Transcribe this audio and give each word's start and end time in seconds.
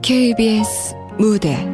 KBS 0.00 0.94
무대 1.18 1.73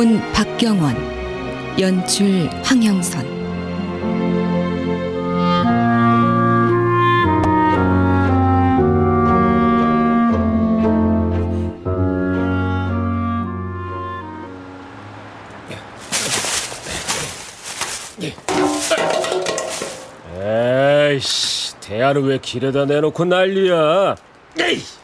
극본 0.00 0.32
박경원 0.32 0.96
연출 1.78 2.48
황영선 2.64 3.26
에이씨, 20.40 21.74
대야를 21.80 22.22
왜 22.22 22.38
길에다 22.38 22.86
내놓고 22.86 23.26
난리야? 23.26 24.16
에이! 24.60 24.99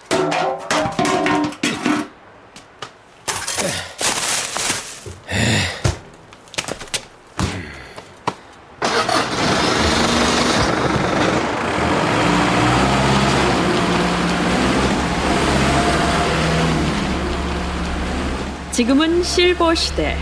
실버 19.36 19.74
시대. 19.74 20.16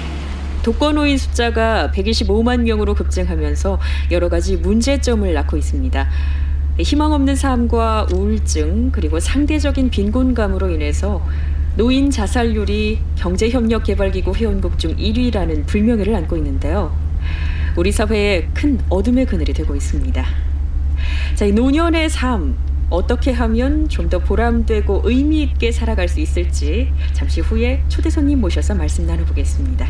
독거노인 0.65 1.19
숫자가 1.19 1.93
125만 1.95 2.63
명으로 2.63 2.97
급증하면서 2.97 3.79
여러 4.11 4.29
가지 4.29 4.57
문제점을 4.57 5.33
낳고 5.33 5.57
있습니다. 5.57 6.09
희망 6.81 7.13
없는 7.13 7.37
삶과 7.37 8.09
우울증 8.13 8.91
그리고 8.91 9.21
상대적인 9.21 9.91
빈곤감으로 9.91 10.69
인해서 10.71 11.25
노인 11.77 12.11
자살률이 12.11 12.99
경제협력개발기구 13.15 14.35
회원국 14.35 14.81
중 14.81 14.97
1위라는 14.97 15.65
불명예를 15.69 16.13
안고 16.13 16.37
있는데요. 16.39 16.93
우리 17.77 17.93
사회에 17.93 18.49
큰 18.53 18.81
어둠의 18.89 19.27
그늘이 19.27 19.53
되고 19.53 19.77
있습니다. 19.77 20.25
자, 21.37 21.45
이 21.45 21.53
노년의 21.53 22.11
삶 22.11 22.57
어떻게 22.91 23.33
하면 23.33 23.89
좀 23.89 24.09
더 24.09 24.19
보람되고 24.19 25.03
의미 25.05 25.43
있게 25.43 25.73
살아갈 25.73 26.09
수 26.09 26.21
있을지 26.21 26.93
잠시 27.15 27.41
후에 27.41 27.83
초대 27.89 28.11
손님 28.11 28.41
모셔서 28.41 28.75
말씀 28.75 29.07
나눠보겠습니다. 29.07 29.87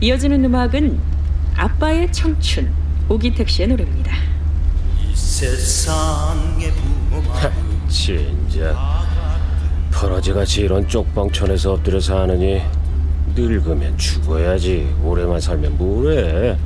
이어지는 0.00 0.44
음악은 0.44 0.98
아빠의 1.56 2.10
청춘 2.12 2.72
오기택 3.08 3.48
씨의 3.48 3.68
노래입니다. 3.68 4.12
이 5.10 5.14
세상의 5.14 6.72
부모만 6.72 7.52
진짜 7.88 8.74
퍼러지같이 9.92 10.62
이런 10.62 10.88
쪽방촌에서 10.88 11.74
엎드려 11.74 12.00
사느니 12.00 12.62
늙으면 13.34 13.96
죽어야지 13.98 14.92
오래만 15.04 15.40
살면 15.40 15.76
뭐래 15.78 16.56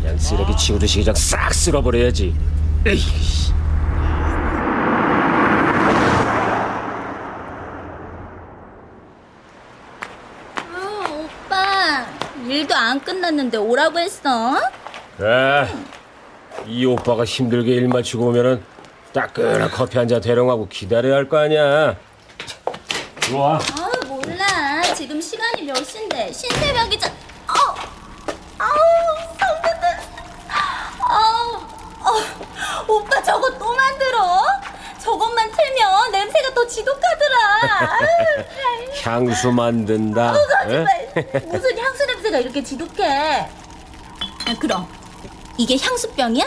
그냥 0.00 0.18
쓰레기 0.18 0.56
치우듯이 0.56 1.00
그냥 1.00 1.14
싹 1.14 1.52
쓸어버려야지. 1.52 2.34
에이. 2.86 3.00
아, 10.72 11.06
오빠. 11.08 12.06
일도 12.48 12.74
안 12.74 13.00
끝났는데 13.00 13.58
오라고 13.58 13.98
했어? 13.98 14.56
그래 15.16 15.68
이 16.66 16.84
오빠가 16.86 17.24
힘들게 17.24 17.72
일 17.74 17.88
마치고 17.88 18.26
오면은 18.28 18.62
따끈한 19.12 19.70
커피 19.70 19.98
한 19.98 20.08
잔 20.08 20.20
대령하고 20.20 20.68
기다려야 20.68 21.16
할 21.16 21.28
거 21.28 21.38
아니야. 21.38 21.96
들어와 23.20 23.58
아 23.58 23.90
몰라. 24.06 24.82
지금 24.94 25.20
시간이 25.20 25.62
몇 25.62 25.76
시인데? 25.84 26.32
신새벽이자 26.32 27.08
아우 27.46 27.74
아우 28.58 29.29
아우 31.10 31.56
어, 32.00 32.84
오빠 32.88 33.22
저거 33.22 33.50
또 33.58 33.74
만들어? 33.74 34.42
저것만 34.98 35.50
틀면 35.50 36.12
냄새가 36.12 36.54
더 36.54 36.66
지독하더라 36.66 37.98
향수 39.02 39.50
만든다 39.50 40.34
에? 40.34 40.84
거짓말 40.84 41.08
무슨 41.46 41.78
향수 41.78 42.06
냄새가 42.06 42.38
이렇게 42.38 42.62
지독해 42.62 43.48
아 44.46 44.54
그럼 44.58 44.86
이게 45.56 45.76
향수병이야? 45.76 46.44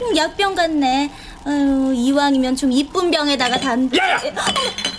음, 0.00 0.16
약병 0.16 0.54
같네 0.54 1.10
아유 1.44 1.92
이왕이면 1.94 2.56
좀 2.56 2.72
이쁜 2.72 3.10
병에다가 3.10 3.58
단 3.58 3.90
야야! 3.96 4.20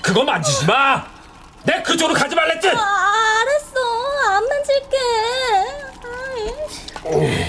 그거 0.01 0.23
만지지 0.23 0.65
마! 0.65 1.05
내 1.63 1.81
그쪽으로 1.83 2.13
가지 2.17 2.35
말랬지? 2.35 2.69
아, 2.69 2.73
알았어. 3.41 3.79
안 4.31 4.47
만질게. 4.47 4.97
아이. 7.05 7.45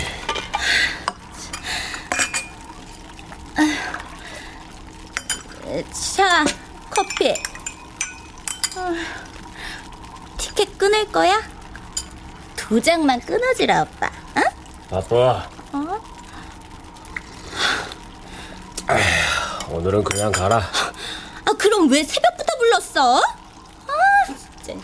자, 6.16 6.44
커피. 6.90 7.30
어, 8.76 8.94
티켓 10.38 10.76
끊을 10.78 11.10
거야? 11.10 11.40
두 12.56 12.80
장만 12.80 13.20
끊어주라, 13.20 13.82
오빠. 13.82 14.06
어? 14.06 14.96
아빠 14.96 15.48
어? 15.72 16.00
오늘은 19.70 20.02
그냥 20.04 20.32
가라 20.32 20.58
아, 20.58 21.52
그럼 21.58 21.90
왜 21.90 22.02
새벽부터 22.02 22.56
불렀어? 22.58 23.18
아, 23.20 23.92
진짜. 24.26 24.74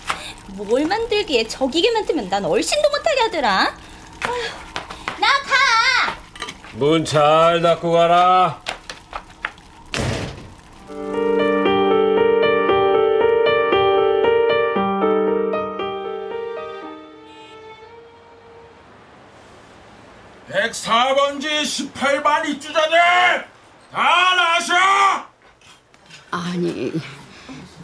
뭘 0.48 0.86
만들기에 0.86 1.48
저 1.48 1.66
기계만 1.66 2.06
뜨면 2.06 2.28
난 2.28 2.44
얼씬도 2.44 2.88
못하게 2.90 3.20
하더라. 3.22 3.74
아휴, 4.22 5.20
나 5.20 5.26
가! 5.26 6.16
문 6.72 7.04
잘 7.04 7.60
닫고 7.62 7.90
가라 7.92 8.60
18반 21.80 22.48
입주자들 22.48 22.98
다 23.92 24.34
나셔! 24.34 24.74
아니, 26.30 26.92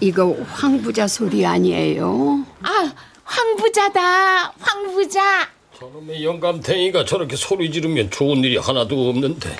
이거 0.00 0.34
황부자 0.50 1.06
소리 1.06 1.44
아니에요? 1.46 2.44
아, 2.62 2.92
황부자다. 3.24 4.52
황부자. 4.60 5.48
저놈의 5.78 6.24
영감탱이가 6.24 7.04
저렇게 7.04 7.36
소리 7.36 7.70
지르면 7.70 8.10
좋은 8.10 8.38
일이 8.44 8.56
하나도 8.56 9.08
없는데 9.10 9.54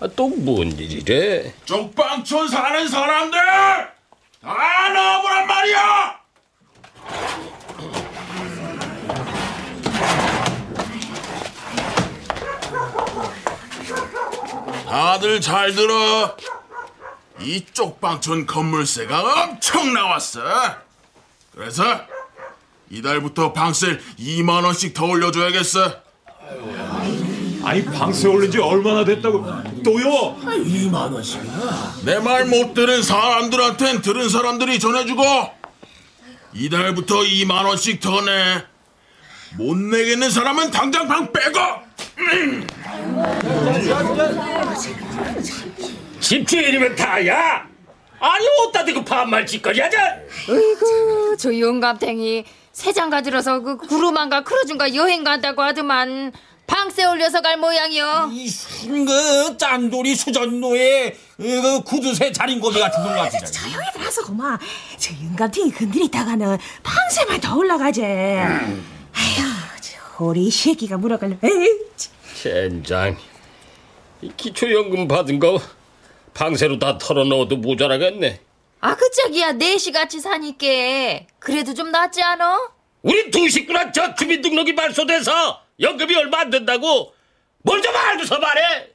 아, 0.00 0.08
또 0.16 0.28
뭔 0.30 0.70
일이래? 0.72 1.52
쪽방촌 1.64 2.48
사는 2.48 2.88
사람들 2.88 3.38
다 4.40 4.88
나와보란 4.92 5.46
말이야! 5.46 6.17
다들 14.88 15.40
잘 15.40 15.74
들어. 15.74 16.36
이 17.40 17.64
쪽 17.72 18.00
방촌 18.00 18.46
건물세가 18.46 19.44
엄청 19.44 19.92
나왔어. 19.92 20.40
그래서 21.54 21.84
이달부터 22.90 23.52
방세를 23.52 24.02
2만 24.18 24.64
원씩 24.64 24.94
더 24.94 25.06
올려줘야겠어. 25.06 25.92
아니 27.64 27.84
방세 27.84 28.26
올린 28.28 28.50
지 28.50 28.58
얼마나 28.58 29.04
됐다고 29.04 29.44
또요? 29.84 30.36
내말 32.04 32.46
못 32.46 32.72
들은 32.74 33.02
사람들한텐 33.02 34.00
들은 34.02 34.28
사람들이 34.28 34.78
전해주고 34.78 35.22
이달부터 36.54 37.16
2만 37.20 37.66
원씩 37.66 38.00
더 38.00 38.20
내. 38.22 38.64
못 39.56 39.76
내겠는 39.76 40.30
사람은 40.30 40.70
당장 40.70 41.06
방 41.08 41.30
빼고. 41.32 41.87
집주인이면 46.20 46.96
다야! 46.96 47.66
아니 48.20 48.46
어디다 48.66 48.84
대고 48.84 49.04
반말 49.04 49.46
짓거리 49.46 49.80
하자 49.80 50.16
으이구 50.48 51.36
저 51.38 51.56
영감탱이 51.56 52.44
새장가 52.72 53.22
들어서 53.22 53.60
그 53.60 53.76
구루만가 53.76 54.42
크루즈인가 54.42 54.92
여행 54.96 55.22
간다고 55.22 55.62
하더만 55.62 56.32
방세 56.66 57.04
올려서 57.04 57.40
갈 57.40 57.56
모양이요 57.58 58.30
그 59.06 59.56
짠돌이 59.56 60.16
수전노에 60.16 61.16
그 61.36 61.82
구두쇠 61.84 62.32
자린고비 62.32 62.78
같은 62.80 63.02
놈 63.04 63.14
같은 63.14 63.38
조용히 63.50 63.86
들어서 63.94 64.24
고마. 64.26 64.58
저 64.98 65.14
영감탱이 65.24 65.70
건드리다가는 65.72 66.58
방세만 66.82 67.40
더 67.40 67.56
올라가지. 67.56 68.02
아휴, 68.04 68.78
저 70.18 70.24
우리 70.24 70.50
새끼가 70.50 70.96
물어갈래. 70.98 71.38
에이, 71.44 71.68
젠장. 72.42 73.16
이 74.20 74.32
기초연금 74.36 75.06
받은 75.06 75.38
거 75.38 75.60
방세로 76.34 76.80
다 76.80 76.98
털어넣어도 76.98 77.56
모자라겠네. 77.56 78.40
아 78.80 78.96
그짝이야. 78.96 79.52
넷이 79.52 79.92
같이 79.92 80.18
사니까 80.18 81.24
그래도 81.38 81.72
좀 81.72 81.92
낫지 81.92 82.20
않아? 82.20 82.72
우리 83.02 83.30
두 83.30 83.48
식구나 83.48 83.92
저 83.92 84.12
주민등록이 84.16 84.74
발소돼서 84.74 85.62
연금이 85.78 86.16
얼마 86.16 86.40
안 86.40 86.50
된다고. 86.50 87.14
뭘좀 87.62 87.94
알고서 87.94 88.40
말해. 88.40 88.88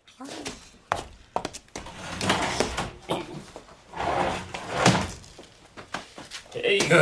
에이구 6.55 6.95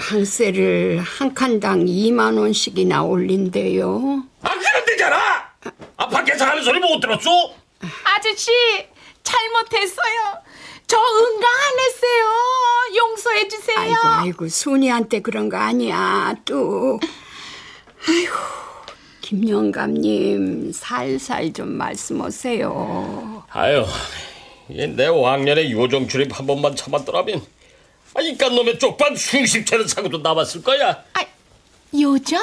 방세를 0.00 0.98
한 1.00 1.34
칸당 1.34 1.84
2만 1.84 2.38
원씩이나 2.38 3.02
올린대요. 3.02 4.24
아 4.40 4.48
그런 4.48 4.84
데잖아 4.86 5.18
아 5.98 6.08
밖에서 6.08 6.46
하는 6.46 6.62
소리 6.62 6.80
못 6.80 6.98
들었어? 7.00 7.30
아저씨 8.04 8.50
잘못했어요. 9.22 10.38
저 10.86 10.96
응가 10.96 11.46
안 11.46 11.78
했어요. 11.78 12.96
용서해 12.96 13.48
주세요. 13.48 13.76
아이고 13.78 13.98
아이고 14.02 14.48
순이한테 14.48 15.20
그런 15.20 15.50
거 15.50 15.58
아니야. 15.58 16.34
또 16.46 16.98
아이고 18.08 18.34
김영감님 19.20 20.72
살살 20.72 21.52
좀 21.52 21.68
말씀하세요. 21.76 23.44
아유 23.50 23.84
이내 24.70 25.06
왕년에 25.08 25.70
요정 25.72 26.08
출입 26.08 26.36
한 26.38 26.46
번만 26.46 26.74
참았더라면 26.74 27.42
아, 28.14 28.20
이깟 28.20 28.54
놈의 28.54 28.78
쪽반 28.78 29.14
수십 29.16 29.64
채는 29.64 29.86
사고도 29.86 30.18
남았을 30.18 30.62
거야 30.62 31.04
요정? 31.98 32.40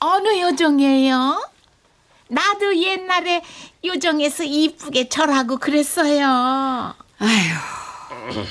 어느 0.00 0.40
요정이에요? 0.40 1.48
나도 2.28 2.76
옛날에 2.76 3.42
요정에서 3.84 4.44
이쁘게 4.44 5.08
절하고 5.08 5.58
그랬어요. 5.58 6.94
아휴 7.18 8.44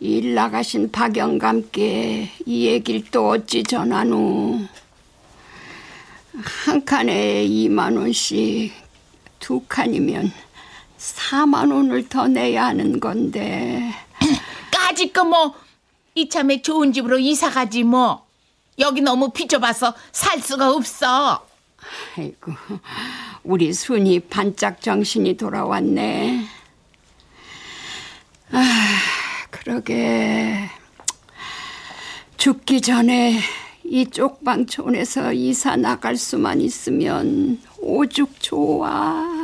일 0.00 0.34
나가신 0.34 0.92
박영감께 0.92 2.30
이 2.44 2.66
얘기를 2.66 3.02
또 3.10 3.30
어찌 3.30 3.62
전하노. 3.62 4.60
한 6.64 6.84
칸에 6.84 7.46
2만 7.46 7.96
원씩 7.96 8.74
두 9.38 9.62
칸이면 9.66 10.30
4만 10.98 11.72
원을 11.72 12.08
더 12.08 12.28
내야 12.28 12.66
하는 12.66 13.00
건데. 13.00 13.94
까짓 14.86 15.12
거뭐 15.12 15.52
이참에 16.14 16.62
좋은 16.62 16.92
집으로 16.92 17.18
이사 17.18 17.50
가지 17.50 17.82
뭐. 17.82 18.24
여기 18.78 19.00
너무 19.00 19.30
비좁아서 19.30 19.94
살 20.12 20.40
수가 20.40 20.70
없어. 20.70 21.44
아이고, 22.16 22.52
우리 23.42 23.72
순이 23.72 24.20
반짝 24.20 24.80
정신이 24.80 25.36
돌아왔네. 25.36 26.46
아, 28.52 28.62
그러게. 29.50 30.70
죽기 32.36 32.80
전에 32.80 33.40
이 33.82 34.06
쪽방촌에서 34.08 35.32
이사 35.32 35.74
나갈 35.74 36.16
수만 36.16 36.60
있으면 36.60 37.60
오죽 37.80 38.40
좋아. 38.40 39.35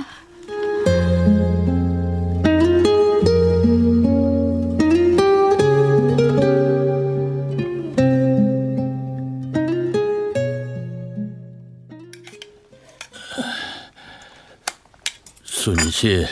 순이 15.62 15.92
씨, 15.92 16.26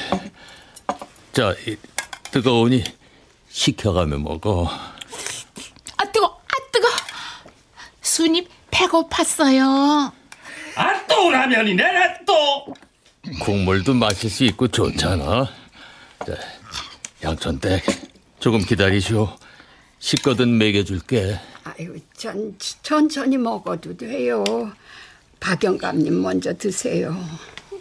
자 1.32 1.54
이, 1.64 1.76
뜨거우니 2.32 2.82
식혀가며 3.48 4.18
먹어. 4.18 4.68
아 5.96 6.04
뜨거, 6.10 6.26
아 6.26 6.52
뜨거. 6.72 6.88
순이 8.02 8.48
배고팠어요. 8.72 10.10
아 10.74 11.06
또 11.06 11.30
라면이네 11.30 12.24
또 12.26 12.74
국물도 13.44 13.94
마실 13.94 14.28
수 14.28 14.42
있고 14.46 14.66
좋잖아. 14.66 15.48
자, 16.26 16.34
양천댁 17.22 17.84
조금 18.40 18.58
기다리시오. 18.58 19.36
식거든 20.00 20.58
먹여줄게. 20.58 21.38
아유, 21.62 22.00
전 22.16 22.56
천천히 22.82 23.36
먹어도 23.36 23.96
돼요. 23.96 24.42
박영감님 25.38 26.20
먼저 26.20 26.52
드세요. 26.52 27.16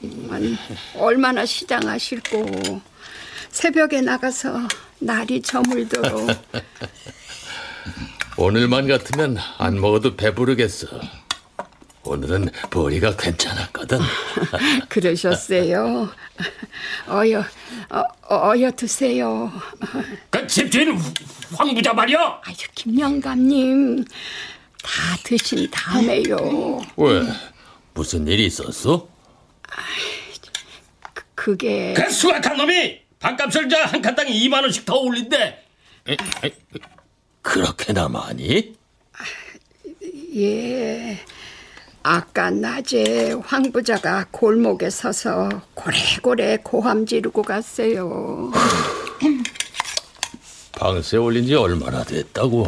음, 0.04 0.58
얼마나 0.96 1.46
시장하실고 1.46 2.82
새벽에 3.50 4.02
나가서 4.02 4.68
날이 5.00 5.42
저물도록 5.42 6.30
오늘만 8.38 8.88
같으면 8.88 9.38
안 9.58 9.80
먹어도 9.80 10.16
배부르겠어. 10.16 10.88
오늘은 12.04 12.50
보리가 12.70 13.18
괜찮았거든. 13.18 14.00
그러셨어요. 14.88 16.10
어여, 17.10 17.44
어, 17.90 18.04
어여 18.50 18.72
드세요. 18.72 19.52
그 20.30 20.48
집주인 20.48 20.98
황부자 21.54 21.94
말이야 21.94 22.18
아유, 22.46 22.56
김영감님 22.76 24.06
다 24.06 25.18
드신 25.24 25.70
다음에요. 25.70 26.82
왜? 26.96 27.22
무슨 27.94 28.26
일이 28.28 28.46
있었어? 28.46 29.08
그게 31.36 31.94
그 31.94 32.10
수학한 32.10 32.58
놈이 32.58 33.00
반값을 33.20 33.70
저한 33.70 34.02
칸당 34.02 34.28
2만 34.28 34.62
원씩 34.62 34.86
더 34.86 34.96
올린대 34.96 35.64
에, 36.08 36.18
에, 36.44 36.52
그렇게나 37.42 38.08
많이? 38.10 38.76
예. 40.36 41.20
아까 42.04 42.50
낮에 42.50 43.34
황 43.46 43.72
부자가 43.72 44.26
골목에 44.32 44.90
서서 44.90 45.50
고래고래 45.74 46.58
고함 46.64 47.06
지르고 47.06 47.42
갔어요. 47.42 48.52
방세 50.72 51.18
올린 51.18 51.46
지 51.46 51.56
얼마나 51.56 52.04
됐다고? 52.04 52.66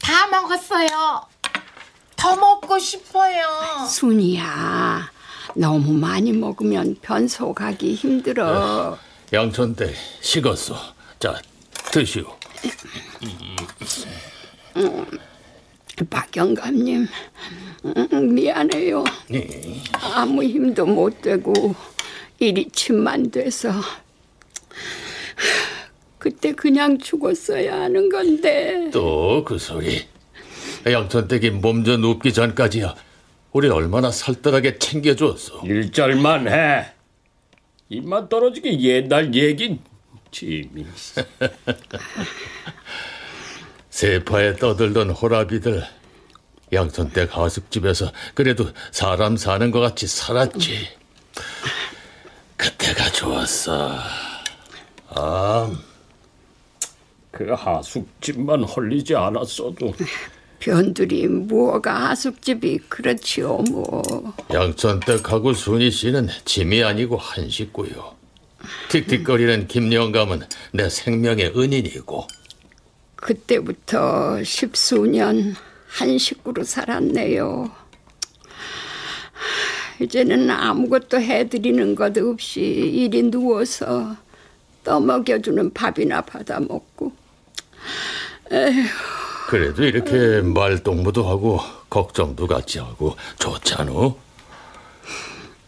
다 0.00 0.26
먹었어요. 0.28 1.26
더 2.16 2.34
먹고 2.36 2.78
싶어요. 2.78 3.44
순이야. 3.88 5.10
너무 5.54 5.92
많이 5.92 6.32
먹으면 6.32 6.96
변소 7.02 7.52
가기 7.54 7.94
힘들어. 7.94 8.98
양천댁 9.32 9.94
식었어. 10.20 10.76
자, 11.18 11.40
드시오. 11.92 12.24
음, 14.76 15.06
박영감님, 16.10 17.06
음, 17.84 18.34
미안해요. 18.34 19.04
네. 19.28 19.82
아무 20.14 20.42
힘도 20.42 20.84
못 20.84 21.22
되고 21.22 21.74
일이 22.38 22.68
침만 22.70 23.30
돼서 23.30 23.70
그때 26.18 26.52
그냥 26.52 26.98
죽었어야 26.98 27.80
하는 27.80 28.08
건데. 28.10 28.90
또 28.92 29.42
그 29.46 29.58
소리. 29.58 30.06
양천댁이 30.86 31.50
몸져 31.50 31.96
눕기 31.96 32.32
전까지야. 32.32 32.94
우리 33.52 33.68
얼마나 33.68 34.10
살뜰하게 34.10 34.78
챙겨줬어. 34.78 35.62
일절만 35.64 36.48
해 36.48 36.86
입만 37.88 38.28
떨어지게 38.28 38.80
옛날 38.80 39.34
얘긴 39.34 39.80
짐이 40.30 40.86
세파에 43.90 44.56
떠들던 44.56 45.10
호라비들 45.10 45.82
양천댁 46.72 47.36
하숙집에서 47.36 48.12
그래도 48.34 48.68
사람 48.90 49.36
사는 49.36 49.70
것 49.70 49.80
같이 49.80 50.06
살았지. 50.06 50.88
그때가 52.56 53.10
좋았어. 53.12 53.98
아, 55.08 55.70
그 57.30 57.52
하숙집만 57.52 58.64
헐리지 58.64 59.14
않았어도 59.14 59.94
변두리 60.58 61.28
무어가 61.28 62.10
하숙집이 62.10 62.78
그렇지요 62.88 63.58
뭐. 63.70 64.34
양천댁하고 64.52 65.52
순희 65.52 65.90
씨는 65.90 66.28
짐이 66.44 66.82
아니고 66.82 67.16
한 67.16 67.48
식구요. 67.48 68.14
틱틱거리는 68.88 69.68
김영감은 69.68 70.42
내 70.72 70.88
생명의 70.88 71.52
은인이고. 71.56 72.26
그때부터 73.16 74.42
십수년 74.44 75.54
한 75.88 76.18
식구로 76.18 76.64
살았네요. 76.64 77.70
이제는 80.00 80.50
아무것도 80.50 81.20
해드리는 81.20 81.94
것 81.94 82.16
없이 82.18 82.60
이리 82.60 83.22
누워서 83.22 84.16
떠먹여주는 84.84 85.72
밥이나 85.72 86.20
받아 86.20 86.60
먹고. 86.60 87.12
에휴, 88.52 88.84
그래도 89.46 89.84
이렇게 89.84 90.40
말동무도 90.42 91.28
하고 91.28 91.60
걱정도 91.88 92.46
같이 92.48 92.80
하고 92.80 93.16
좋잖아. 93.38 93.92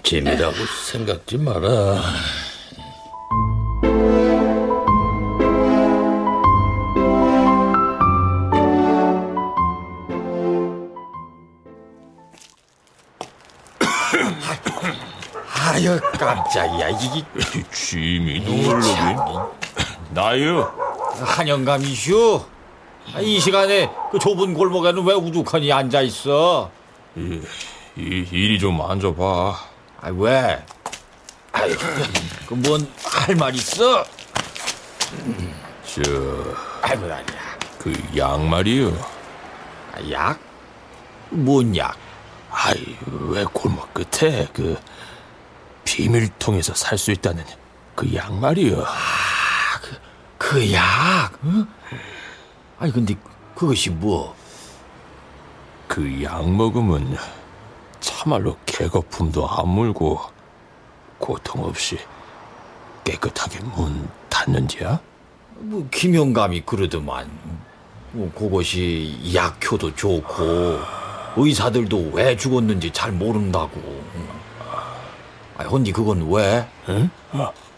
짐이라고 0.02 0.56
생각지 0.90 1.38
마라. 1.38 2.02
아유 15.70 16.00
깜짝이야 16.18 16.88
이게 16.88 17.24
짐이 17.72 18.40
놀러긴 18.40 19.16
나요 20.10 20.72
한영감이슈 21.20 22.57
아, 23.14 23.20
이 23.20 23.40
시간에 23.40 23.90
그 24.10 24.18
좁은 24.18 24.54
골목에는 24.54 25.04
왜 25.04 25.14
우두커니 25.14 25.72
앉아 25.72 26.02
있어? 26.02 26.70
이, 27.16 27.40
이 27.96 28.26
이리 28.30 28.58
좀 28.58 28.80
앉아봐 28.80 29.58
아 30.00 30.08
왜? 30.10 30.64
아유 31.52 31.74
그뭔 32.46 32.86
할 33.04 33.34
말 33.36 33.54
있어? 33.54 34.04
저 35.84 36.02
아이고 36.82 37.04
아니야 37.04 37.58
그약 37.78 38.40
말이요 38.44 38.92
아, 39.94 40.10
약? 40.10 40.38
뭔 41.30 41.74
약? 41.76 41.96
아이 42.50 42.96
왜 43.06 43.44
골목 43.44 43.92
끝에 43.94 44.46
그 44.52 44.78
비밀통에서 45.84 46.74
살 46.74 46.98
수 46.98 47.10
있다는 47.10 47.44
그약 47.94 48.32
말이요 48.34 48.84
그 50.36 50.72
약? 50.72 51.32
응? 51.44 51.66
아니 52.78 52.92
근데 52.92 53.14
그것이 53.54 53.90
뭐? 53.90 54.34
그 55.88 56.22
약 56.22 56.48
먹으면 56.50 57.16
참말로 58.00 58.56
개거품도 58.66 59.48
안 59.48 59.68
물고 59.68 60.20
고통 61.18 61.64
없이 61.64 61.98
깨끗하게 63.04 63.60
문 63.74 64.08
닫는지야? 64.28 65.00
뭐 65.60 65.88
김영감이 65.90 66.60
그러더만 66.66 67.28
뭐 68.12 68.30
그것이 68.32 69.18
약효도 69.34 69.94
좋고 69.96 70.78
의사들도 71.36 72.10
왜 72.12 72.36
죽었는지 72.36 72.90
잘 72.92 73.10
모른다고 73.10 73.80
아 75.56 75.64
헌디 75.64 75.90
그건 75.92 76.30
왜? 76.30 76.68
응? 76.90 77.10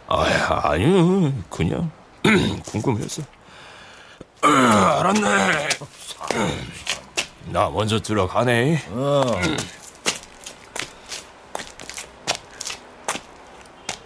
아, 0.08 0.70
아니요 0.70 1.32
그냥 1.48 1.90
궁금해서 2.66 3.22
알았네 4.42 5.68
나 7.46 7.68
먼저 7.70 8.00
들어가네 8.00 8.82
어. 8.90 9.22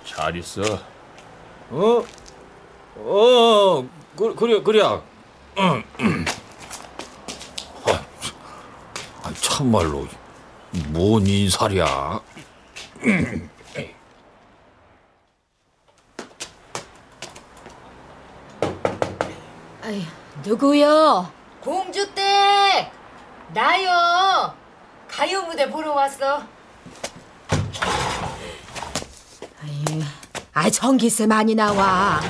잘 0.05 0.37
있어 0.37 0.63
어? 1.71 2.05
어, 2.97 3.89
그, 4.17 4.35
그래, 4.35 4.63
그래. 4.63 4.83
음, 5.59 5.83
음. 6.01 6.25
아, 7.87 8.05
아, 9.25 9.33
참말로, 9.35 10.07
뭔 10.89 11.27
인살이야. 11.27 12.21
아이, 19.83 20.03
누구요? 20.45 21.31
공주댁! 21.61 22.93
나요! 23.55 24.55
가요 25.09 25.43
무대 25.43 25.69
보러 25.71 25.93
왔어. 25.93 26.43
아 30.53 30.71
전기세 30.71 31.27
많이 31.27 31.55
나와. 31.55 32.21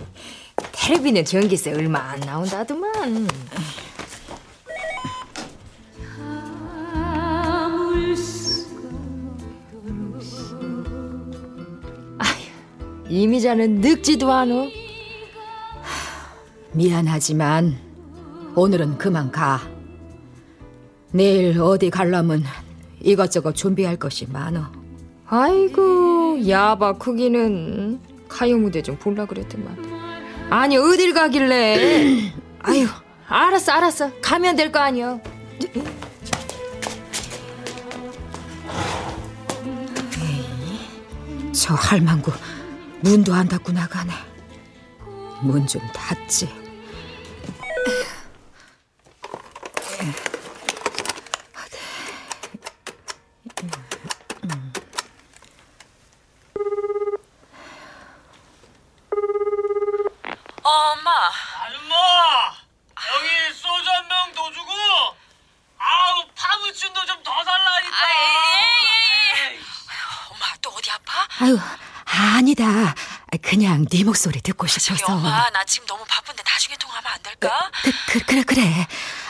텔레비는 0.72 1.24
전기세 1.24 1.72
얼마 1.72 1.98
안 2.00 2.20
나온다더만. 2.20 3.28
이미자는 13.10 13.80
늙지도 13.80 14.30
않어. 14.30 14.79
미안하지만 16.72 17.76
오늘은 18.54 18.98
그만 18.98 19.30
가. 19.30 19.60
내일 21.12 21.60
어디 21.60 21.90
갈라면 21.90 22.44
이것저것 23.00 23.54
준비할 23.54 23.96
것이 23.96 24.26
많어. 24.30 24.70
아이고 25.26 26.48
야바 26.48 26.98
크기는 26.98 28.00
가요 28.28 28.58
무대 28.58 28.82
좀 28.82 28.96
볼라 28.96 29.26
그랬더만. 29.26 29.90
아니 30.50 30.76
어딜 30.76 31.12
가길래? 31.14 32.32
아유 32.62 32.86
알았어 33.26 33.72
알았어 33.72 34.10
가면 34.20 34.56
될 34.56 34.70
거 34.72 34.78
아니야. 34.80 35.18
저 41.52 41.74
할망구 41.74 42.32
문도 43.00 43.34
안 43.34 43.48
닫고 43.48 43.72
나가네. 43.72 44.12
문 45.42 45.66
좀 45.66 45.80
닫지. 45.92 46.48
엄마. 60.62 61.10
아줌마! 61.64 61.94
여기 63.14 63.54
소주 63.54 63.88
한 63.90 64.08
병 64.08 64.32
더 64.34 64.50
주고, 64.52 64.72
아우, 65.78 66.24
파무침도 66.36 67.04
좀 67.06 67.22
더 67.22 67.30
달라니까. 67.44 67.96
아, 67.96 68.08
예, 68.10 69.42
예, 69.50 69.54
예. 69.54 69.60
엄마 70.30 70.46
또 70.60 70.70
어디 70.70 70.90
아파? 70.90 71.26
아유 71.40 71.58
아니다. 72.06 72.94
그냥 73.42 73.84
네 73.90 74.04
목소리 74.04 74.40
듣고 74.40 74.66
저기 74.66 74.80
싶어서. 74.98 75.12
엄마 75.14 75.48
나 75.50 75.64
지금 75.64 75.86
너무 75.86 76.04
바쁜데 76.06 76.42
나중에 76.44 76.76
통화하면 76.76 77.12
안 77.12 77.22
될까? 77.22 77.69
그, 78.10 78.18
그, 78.18 78.24
그래 78.26 78.42
그래. 78.42 78.86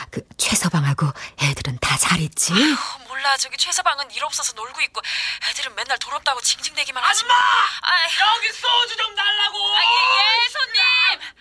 그 0.09 0.21
최서방하고 0.37 1.07
애들은 1.41 1.77
다 1.79 1.97
잘 1.97 2.19
있지? 2.19 2.51
아휴, 2.51 3.07
몰라 3.07 3.37
저기 3.37 3.55
최서방은 3.55 4.11
일 4.11 4.23
없어서 4.25 4.53
놀고 4.53 4.81
있고 4.81 5.01
애들은 5.49 5.75
맨날 5.75 5.97
돌없다고 5.99 6.41
징징대기만 6.41 7.01
하지. 7.03 7.19
아줌마! 7.19 7.33
아이, 7.81 8.03
여기 8.35 8.47
소주 8.51 8.97
좀 8.97 9.15
달라고! 9.15 9.57
아, 9.75 9.79
예, 9.81 10.43
예, 10.43 10.49
손님. 10.49 10.81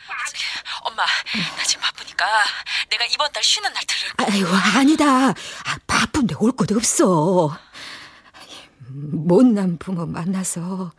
아, 0.08 0.24
저기, 0.26 0.42
엄마 0.82 1.04
나 1.56 1.62
지금 1.64 1.82
바쁘니까 1.82 2.26
내가 2.90 3.04
이번 3.06 3.32
달 3.32 3.42
쉬는 3.42 3.72
날 3.72 3.82
들을. 3.86 4.12
아이고 4.18 4.48
아니다. 4.78 5.04
아, 5.30 5.78
바쁜데 5.86 6.34
올곳 6.38 6.70
없어. 6.72 7.56
못난 8.88 9.78
부모 9.78 10.04
만나서 10.06 10.92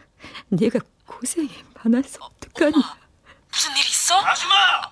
네가 0.49 0.79
고생이 1.05 1.49
많아서 1.83 2.17
어떡하니? 2.21 2.83
무슨 3.51 3.71
일 3.77 3.85
있어? 3.85 4.19
아줌마! 4.25 4.91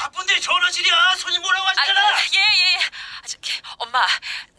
바쁜데 0.00 0.40
전화질이야. 0.40 1.14
손님 1.18 1.42
뭐라고 1.42 1.66
아, 1.66 1.72
하시잖아. 1.76 2.00
예, 2.34 2.38
예. 2.38 2.76
아, 2.76 3.26
저기, 3.26 3.52
엄마, 3.76 4.06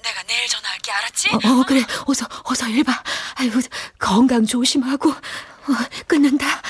내가 0.04 0.22
내일 0.24 0.48
전화할게, 0.48 0.92
알았지? 0.92 1.30
어, 1.34 1.36
어, 1.38 1.64
그래 1.68 1.84
어서 2.06 2.28
어서 2.44 2.68
일 2.68 2.84
봐. 2.84 3.02
아이고 3.36 3.60
건강 3.98 4.46
조심하고 4.46 5.10
어, 5.10 5.74
끊는다. 6.08 6.46
아 6.48 6.62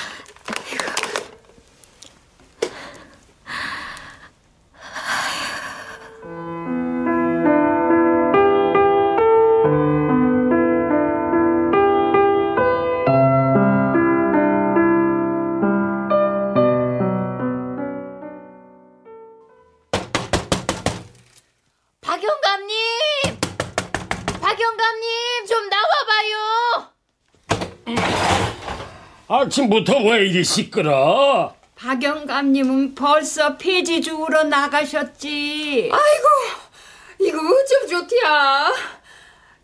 침부터 29.51 29.97
왜 30.03 30.25
이리 30.27 30.43
시끄러? 30.43 31.53
박 31.75 32.01
영감님은 32.01 32.95
벌써 32.95 33.57
폐지 33.57 34.01
주우러 34.01 34.43
나가셨지. 34.43 35.91
아이고, 35.91 36.27
이거 37.19 37.37
어쩜 37.37 37.87
좋디야. 37.87 38.71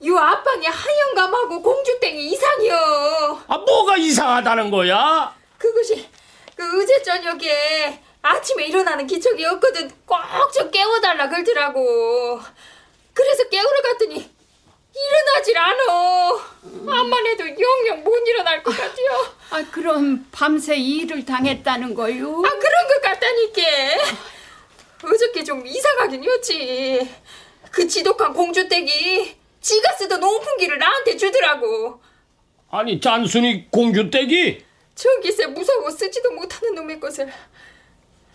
요 0.06 0.18
아빠니 0.18 0.68
하영감하고 0.68 1.62
공주땡이 1.62 2.32
이상이여. 2.32 3.44
아 3.48 3.58
뭐가 3.60 3.98
이상하다는 3.98 4.70
거야? 4.70 5.34
그것이 5.58 6.08
그 6.56 6.84
어제 6.84 7.02
저녁에 7.02 8.00
아침에 8.22 8.66
일어나는 8.66 9.08
기척이 9.08 9.44
없거든 9.46 9.90
꼭 10.06 10.18
좀 10.54 10.70
깨워달라 10.72 11.28
그러더라고. 11.30 12.40
그래서 13.14 13.48
깨우러 13.50 13.82
갔더니 13.84 14.30
일어나질 14.96 15.58
않어. 15.58 16.40
암만 16.90 17.26
해도 17.28 17.44
영영 17.48 18.04
못 18.04 18.28
일어날 18.28 18.64
것 18.64 18.72
같아요. 18.76 19.07
아, 19.50 19.64
그럼 19.72 20.26
밤새 20.32 20.76
일을 20.76 21.26
당했다는 21.26 21.94
거요? 21.94 22.42
아 22.46 22.50
그런 22.50 22.88
것 22.88 23.02
같다니까. 23.02 23.62
어저께 25.04 25.44
좀 25.44 25.66
이상하긴 25.66 26.24
했지. 26.24 27.10
그 27.72 27.88
지독한 27.88 28.34
공주댁이 28.34 29.36
지가 29.62 29.94
쓰던 29.94 30.22
온풍기를 30.22 30.78
나한테 30.78 31.16
주더라고. 31.16 32.02
아니 32.70 33.00
짠순이 33.00 33.72
공주댁이 33.72 34.66
전기세 34.96 35.46
무서워 35.48 35.90
쓰지도 35.92 36.32
못하는 36.32 36.76
놈의 36.76 37.00
것을. 37.00 37.32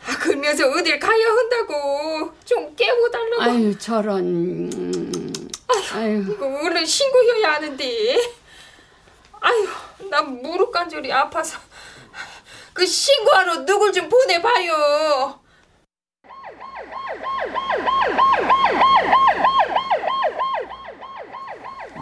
아 0.04 0.18
그러면서 0.18 0.68
어딜 0.68 0.98
가야 0.98 1.26
한다고 1.28 2.32
좀 2.44 2.74
깨워달라고. 2.74 3.42
아유, 3.42 3.78
저런. 3.78 4.70
아유, 5.92 6.24
이거 6.30 6.46
얼른 6.46 6.84
신고해야 6.86 7.52
하는데. 7.54 8.18
아유, 9.40 9.68
나 10.10 10.22
무릎 10.22 10.72
관절이 10.72 11.12
아파서. 11.12 11.58
그 12.72 12.86
신고하러 12.86 13.64
누굴 13.64 13.92
좀 13.92 14.08
보내봐요. 14.08 15.40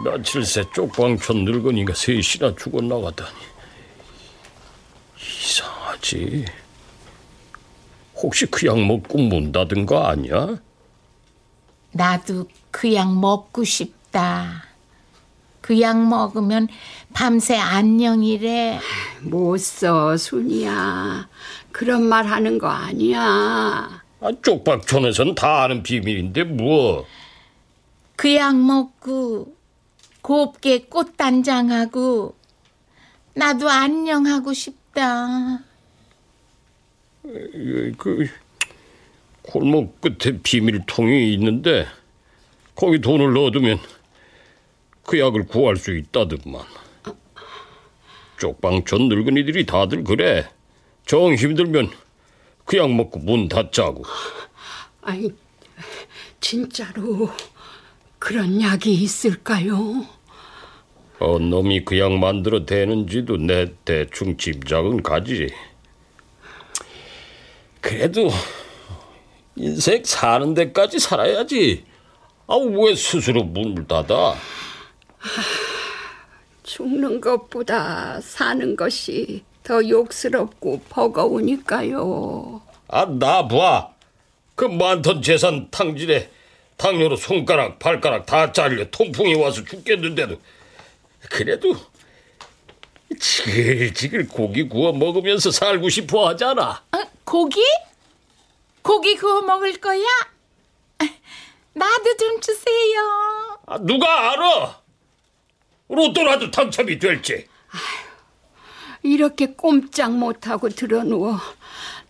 며칠 0.03 0.45
새 0.45 0.63
쪽방촌 0.73 1.45
늙은이가 1.45 1.93
셋이나 1.93 2.55
죽어 2.57 2.81
나가다니 2.81 3.29
이상하지. 5.19 6.45
혹시 8.15 8.45
그 8.47 8.65
약 8.67 8.79
먹고 8.79 9.17
문 9.19 9.51
닫은 9.51 9.85
거 9.85 10.03
아니야? 10.05 10.57
나도 11.91 12.47
그 12.71 12.93
약 12.93 13.13
먹고 13.13 13.63
싶다. 13.63 14.63
그 15.71 15.79
약 15.79 16.05
먹으면 16.05 16.67
밤새 17.13 17.55
안녕이래. 17.55 18.77
못 19.21 19.57
써, 19.57 20.17
순이야. 20.17 21.29
그런 21.71 22.03
말 22.03 22.25
하는 22.25 22.57
거 22.57 22.67
아니야. 22.67 24.03
아, 24.19 24.31
쪽방촌에선 24.43 25.33
다 25.35 25.63
아는 25.63 25.81
비밀인데 25.81 26.43
뭐? 26.43 27.05
그 28.17 28.35
약 28.35 28.57
먹고 28.57 29.55
곱게 30.21 30.87
꽃단장하고 30.89 32.35
나도 33.33 33.69
안녕하고 33.69 34.51
싶다. 34.51 35.59
예, 37.27 37.91
그 37.97 38.27
골목 39.43 40.01
끝에 40.01 40.37
비밀통이 40.43 41.33
있는데 41.35 41.87
거기 42.75 42.99
돈을 42.99 43.31
넣어두면 43.31 43.79
그 45.11 45.19
약을 45.19 45.45
구할 45.45 45.75
수 45.75 45.91
있다더만. 45.93 46.63
쪽방촌 48.39 49.09
늙은이들이 49.09 49.65
다들 49.65 50.05
그래. 50.05 50.47
정 51.05 51.33
힘들면 51.33 51.91
그 52.63 52.77
약 52.77 52.89
먹고 52.93 53.19
문 53.19 53.49
닫자고. 53.49 54.05
아니, 55.01 55.29
진짜로 56.39 57.29
그런 58.19 58.61
약이 58.61 58.93
있을까요? 58.93 60.05
어떤 61.19 61.49
놈이 61.49 61.83
그 61.83 61.99
약 61.99 62.13
만들어 62.13 62.65
대는지도 62.65 63.35
내 63.35 63.65
대충 63.83 64.37
짐작은 64.37 65.03
가지. 65.03 65.53
그래도 67.81 68.29
인생 69.57 70.01
사는 70.05 70.53
데까지 70.53 70.99
살아야지. 70.99 71.83
아, 72.47 72.55
왜 72.55 72.95
스스로 72.95 73.43
문을 73.43 73.85
닫아? 73.89 74.35
죽는 76.63 77.21
것보다 77.21 78.19
사는 78.21 78.75
것이 78.75 79.43
더 79.63 79.87
욕스럽고 79.87 80.81
버거우니까요. 80.89 82.61
아, 82.87 83.05
나 83.05 83.47
봐. 83.47 83.89
그 84.55 84.65
많던 84.65 85.21
재산 85.21 85.69
탕진에 85.71 86.29
당뇨로 86.77 87.15
손가락, 87.15 87.79
발가락 87.79 88.25
다 88.25 88.51
잘려 88.51 88.89
통풍이 88.89 89.35
와서 89.35 89.63
죽겠는데도 89.63 90.35
그래도 91.29 91.75
지글지글 93.19 94.27
고기 94.27 94.67
구워 94.67 94.91
먹으면서 94.91 95.51
살고 95.51 95.89
싶어 95.89 96.27
하잖아. 96.29 96.83
어, 96.91 96.97
고기? 97.23 97.61
고기 98.81 99.15
구워 99.15 99.41
먹을 99.41 99.73
거야? 99.79 100.05
나도 101.73 102.17
좀 102.17 102.41
주세요. 102.41 102.99
아, 103.65 103.77
누가 103.79 104.31
알아? 104.31 104.80
로또라도 105.95 106.49
당첨이 106.49 106.97
될지. 106.99 107.47
이렇게 109.03 109.47
꼼짝 109.47 110.15
못하고 110.15 110.69
들어누워 110.69 111.39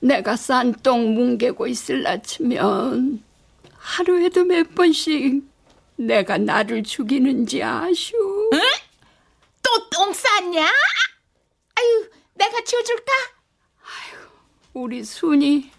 내가 0.02 0.36
싼똥 0.36 1.14
뭉개고 1.16 1.68
있을라 1.68 2.22
치면 2.22 3.24
하루에도 3.78 4.44
몇 4.44 4.76
번씩 4.76 5.44
내가 5.96 6.38
나를 6.38 6.84
죽이는지 6.84 7.64
아쇼? 7.64 8.50
응? 8.54 8.60
또 9.64 9.90
똥 9.90 10.12
쌌냐? 10.14 10.62
아유, 10.64 12.10
내가 12.34 12.62
치워줄까? 12.64 13.12
우리 14.74 15.04
순이 15.04 15.70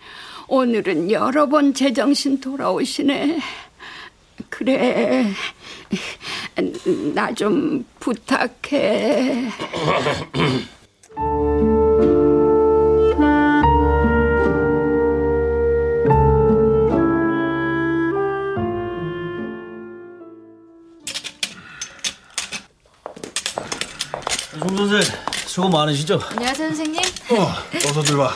오늘은 0.48 1.10
여러 1.10 1.46
번 1.48 1.74
제정신 1.74 2.40
돌아오시네. 2.40 3.38
그래, 4.48 5.26
나 7.14 7.32
좀 7.34 7.84
부탁해. 8.00 9.50
송 24.60 24.76
선생 24.76 25.00
수고 25.46 25.68
많으시죠? 25.68 26.20
안녕하세요 26.30 26.68
선생님. 26.68 27.00
어, 27.32 27.52
어서 27.88 28.02
들어와. 28.02 28.32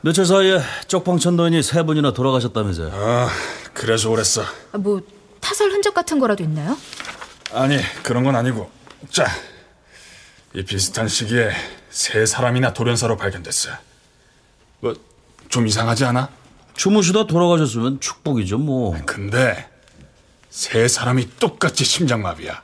며칠 0.00 0.26
사이에 0.26 0.60
쪽방천 0.88 1.36
노인이 1.36 1.62
세 1.62 1.82
분이나 1.84 2.12
돌아가셨다면서요? 2.12 2.90
아, 2.92 3.28
그래서 3.72 4.10
그랬어. 4.10 4.42
아, 4.72 4.78
뭐 4.78 5.00
타살 5.42 5.70
흔적 5.70 5.92
같은 5.92 6.18
거라도 6.18 6.42
있나요? 6.44 6.78
아니, 7.52 7.78
그런 8.02 8.24
건 8.24 8.34
아니고. 8.36 8.70
자, 9.10 9.26
이 10.54 10.64
비슷한 10.64 11.08
시기에 11.08 11.50
세 11.90 12.24
사람이나 12.24 12.72
돌연사로 12.72 13.16
발견됐어. 13.18 13.70
뭐, 14.80 14.94
좀 15.50 15.66
이상하지 15.66 16.06
않아? 16.06 16.30
주무시다 16.74 17.26
돌아가셨으면 17.26 18.00
축복이죠, 18.00 18.56
뭐. 18.58 18.96
근데 19.04 19.68
세 20.48 20.88
사람이 20.88 21.36
똑같이 21.38 21.84
심장마비야. 21.84 22.62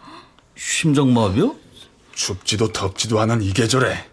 심장마비요? 0.56 1.56
춥지도 2.14 2.72
덥지도 2.72 3.20
않은 3.20 3.42
이 3.42 3.52
계절에 3.52 4.06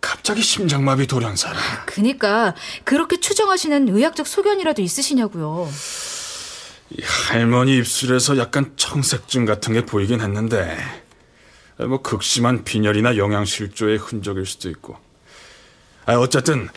갑자기 0.00 0.42
심장마비 0.42 1.06
돌연사를. 1.06 1.56
그니까 1.86 2.54
그렇게 2.84 3.20
추정하시는 3.20 3.88
의학적 3.88 4.26
소견이라도 4.26 4.82
있으시냐고요. 4.82 5.68
이 6.90 7.02
할머니 7.02 7.76
입술에서 7.78 8.38
약간 8.38 8.72
청색증 8.76 9.44
같은 9.44 9.74
게 9.74 9.84
보이긴 9.84 10.20
했는데 10.20 10.76
뭐 11.76 12.02
극심한 12.02 12.64
빈혈이나 12.64 13.16
영양실조의 13.16 13.98
흔적일 13.98 14.46
수도 14.46 14.68
있고. 14.70 14.96
아, 16.06 16.14
어쨌든 16.14 16.68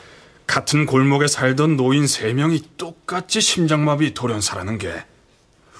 같은 0.45 0.85
골목에 0.85 1.27
살던 1.27 1.77
노인 1.77 2.07
세 2.07 2.33
명이 2.33 2.61
똑같이 2.77 3.39
심장마비 3.39 4.13
돌연사라는 4.13 4.77
게 4.77 5.05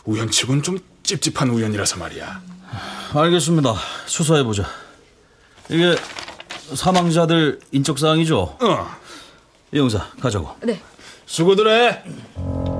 우연치곤 0.05 0.63
좀 0.63 0.79
찝찝한 1.03 1.49
우연이라서 1.49 1.97
말이야. 1.97 2.41
알겠습니다. 3.13 3.75
수사해 4.05 4.43
보자. 4.43 4.65
이게 5.69 5.95
사망자들 6.73 7.59
인적 7.71 7.99
사항이죠? 7.99 8.57
어. 8.61 8.97
이 9.73 9.79
형사, 9.79 10.09
가자고. 10.21 10.55
네. 10.63 10.81
수고들 11.25 11.67
해. 11.67 12.70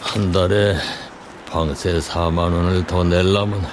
한 0.00 0.32
달에 0.32 0.76
방세 1.48 2.00
4만 2.00 2.38
원을 2.38 2.84
더 2.84 3.04
내려면 3.04 3.64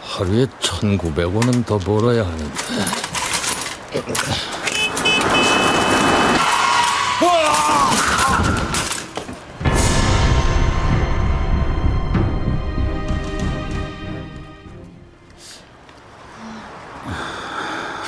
하루에 0.00 0.46
1,900원은 0.46 1.66
더 1.66 1.76
벌어야 1.76 2.24
하는데. 2.24 2.54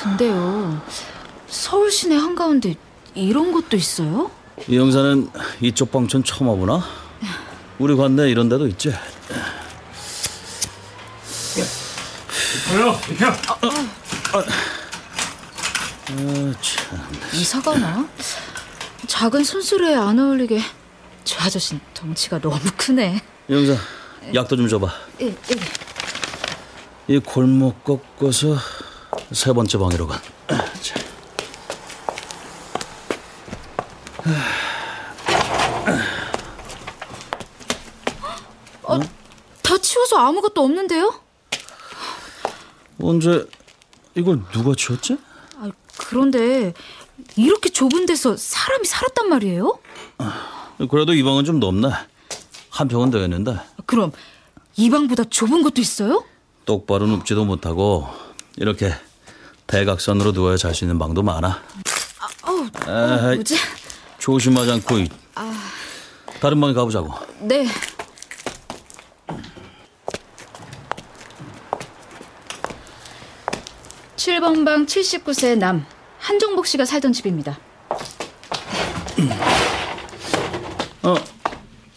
근데요. 0.02 0.59
가운데 2.50 2.74
이런 3.14 3.52
곳도 3.52 3.76
있어요? 3.76 4.28
이 4.66 4.76
형사는 4.76 5.30
이쪽 5.60 5.92
방촌 5.92 6.24
처음 6.24 6.48
와보나? 6.48 6.84
우리 7.78 7.94
관내 7.94 8.28
이런 8.28 8.48
데도 8.48 8.66
있지. 8.66 8.92
뭐야? 12.72 13.00
비켜. 13.02 13.28
아, 13.28 14.44
참. 16.60 17.08
이사가나? 17.32 18.08
작은 19.06 19.44
손수레에 19.44 19.94
안 19.94 20.18
어울리게 20.18 20.60
저 21.22 21.44
아저씨 21.44 21.78
덩치가 21.94 22.40
너무 22.40 22.58
크네. 22.76 23.22
이 23.48 23.54
형사, 23.54 23.80
약도 24.34 24.56
좀 24.56 24.68
줘봐. 24.68 24.88
예, 25.20 25.26
예. 25.26 25.34
이 27.06 27.18
골목 27.20 27.84
꺾어서 27.84 28.56
세 29.32 29.52
번째 29.52 29.78
방으로 29.78 30.08
가. 30.08 30.20
자. 30.82 31.10
어, 38.82 38.98
다 39.62 39.78
치워서 39.78 40.18
아무것도 40.30 40.62
없는데요? 40.62 41.12
언제 43.02 43.46
이걸 44.14 44.40
누가 44.52 44.74
치웠지? 44.76 45.18
아, 45.58 45.70
그런데 45.98 46.72
이렇게 47.36 47.68
좁은 47.68 48.06
데서 48.06 48.36
사람이 48.36 48.84
살았단 48.86 49.28
말이에요? 49.28 49.78
그래도 50.90 51.14
이 51.14 51.22
방은 51.22 51.44
좀 51.44 51.58
넓네. 51.60 51.88
한 52.70 52.88
평은 52.88 53.10
되겠는데 53.10 53.58
그럼 53.86 54.12
이 54.76 54.88
방보다 54.88 55.24
좁은 55.24 55.62
것도 55.62 55.80
있어요? 55.80 56.24
똑바로 56.64 57.06
눕지도 57.06 57.44
못하고 57.44 58.06
이렇게 58.56 58.92
대각선으로 59.66 60.32
누워야 60.32 60.56
잘 60.56 60.74
수 60.74 60.84
있는 60.84 60.98
방도 60.98 61.22
많아. 61.22 61.60
어우, 62.42 62.64
에이, 62.64 63.34
뭐지? 63.36 63.56
조심하지 64.18 64.70
않고 64.72 64.98
이- 64.98 65.08
아, 65.34 65.52
다른 66.40 66.60
방에 66.60 66.72
가보자고. 66.72 67.12
네. 67.40 67.66
칠번방 74.44 74.86
79세 74.86 75.58
남 75.58 75.84
한정복 76.18 76.66
씨가 76.66 76.86
살던 76.86 77.12
집입니다. 77.12 77.58
어, 81.02 81.14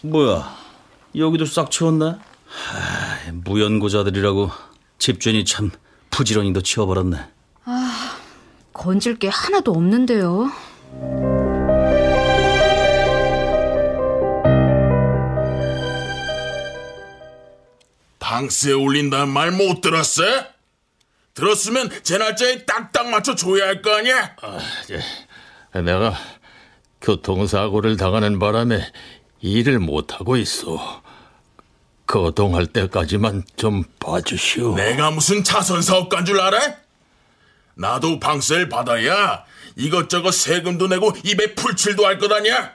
뭐야? 0.02 0.54
여기도 1.16 1.46
싹 1.46 1.70
치웠네? 1.70 2.04
하, 2.04 3.32
무연고자들이라고 3.32 4.50
집주인이 4.98 5.46
참 5.46 5.70
부지런히도 6.10 6.60
치워버렸네. 6.60 7.16
아, 7.64 8.18
건질 8.74 9.18
게 9.18 9.28
하나도 9.28 9.72
없는데요. 9.72 10.50
방스에 18.18 18.72
올린다는 18.72 19.28
말 19.28 19.50
못 19.50 19.80
들었어? 19.80 20.22
들었으면 21.34 21.90
제 22.02 22.16
날짜에 22.18 22.64
딱딱 22.64 23.08
맞춰 23.10 23.34
줘야 23.34 23.66
할 23.66 23.82
거 23.82 23.94
아니야? 23.96 24.36
내가 25.74 26.14
교통사고를 27.00 27.96
당하는 27.96 28.38
바람에 28.38 28.80
일을 29.40 29.78
못하고 29.80 30.36
있어. 30.36 31.02
거동할 32.06 32.66
때까지만 32.66 33.44
좀 33.56 33.82
봐주시오. 33.98 34.74
내가 34.76 35.10
무슨 35.10 35.42
차선 35.42 35.82
사업가인 35.82 36.24
줄 36.24 36.40
알아? 36.40 36.76
나도 37.74 38.20
방세를 38.20 38.68
받아야 38.68 39.44
이것저것 39.74 40.30
세금도 40.32 40.86
내고 40.86 41.12
입에 41.24 41.54
풀칠도 41.54 42.06
할 42.06 42.18
것 42.18 42.30
아니야? 42.32 42.72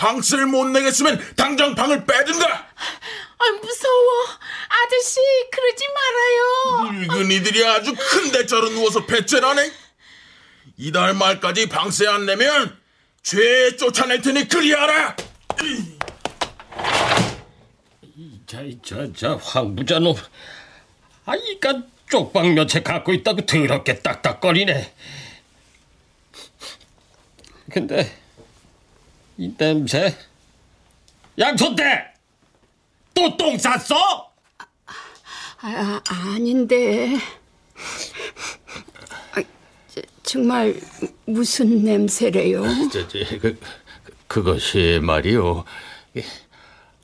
방세를 0.00 0.46
못 0.46 0.64
내겠으면 0.68 1.34
당장 1.36 1.74
방을 1.74 2.06
빼든가! 2.06 2.46
아 2.48 3.50
무서워. 3.62 4.26
아저씨 4.68 5.20
그러지 5.52 5.84
말아요. 5.94 6.92
늙은 7.00 7.30
이들이 7.30 7.66
아주 7.66 7.94
큰 7.94 8.32
대자로 8.32 8.70
누워서 8.70 9.04
배째라네. 9.04 9.70
이달 10.78 11.12
말까지 11.12 11.68
방세 11.68 12.06
안 12.06 12.24
내면 12.24 12.78
죄 13.22 13.76
쫓아낼 13.76 14.22
테니 14.22 14.48
그리 14.48 14.74
알아. 14.74 15.16
자, 18.46 18.58
저, 18.82 19.12
저 19.12 19.36
황부자놈. 19.36 20.16
아, 21.26 21.34
이까 21.36 21.82
쪽방 22.10 22.54
몇 22.54 22.66
채 22.68 22.82
갖고 22.82 23.12
있다고 23.12 23.44
더럽게 23.44 24.00
딱딱거리네. 24.00 24.94
근데 27.70 28.19
이 29.40 29.50
냄새 29.56 30.14
양손대 31.38 31.82
또 33.14 33.36
똥 33.38 33.56
쌌어? 33.56 34.30
아, 35.62 36.00
아닌데. 36.06 37.16
아, 39.34 39.42
저, 39.88 40.02
정말 40.22 40.78
무슨 41.24 41.82
냄새래요? 41.84 42.62
저, 42.92 43.08
저, 43.08 43.18
그, 43.38 43.38
그, 43.40 43.60
그것이 44.26 45.00
말이오. 45.02 45.64
이, 46.16 46.22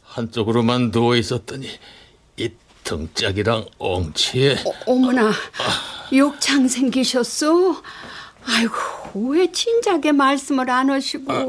한쪽으로만 0.03 0.91
누워 0.91 1.17
있었더니 1.17 1.69
이 2.37 2.51
등짝이랑 2.85 3.67
엉치에 3.79 4.57
어 4.87 4.95
머나, 4.95 5.33
욕창 6.13 6.69
생기셨어? 6.69 7.83
아이고, 8.49 9.31
왜 9.31 9.51
진작에 9.51 10.13
말씀을 10.13 10.71
안 10.71 10.91
하시고. 10.91 11.25
배고파. 11.27 11.49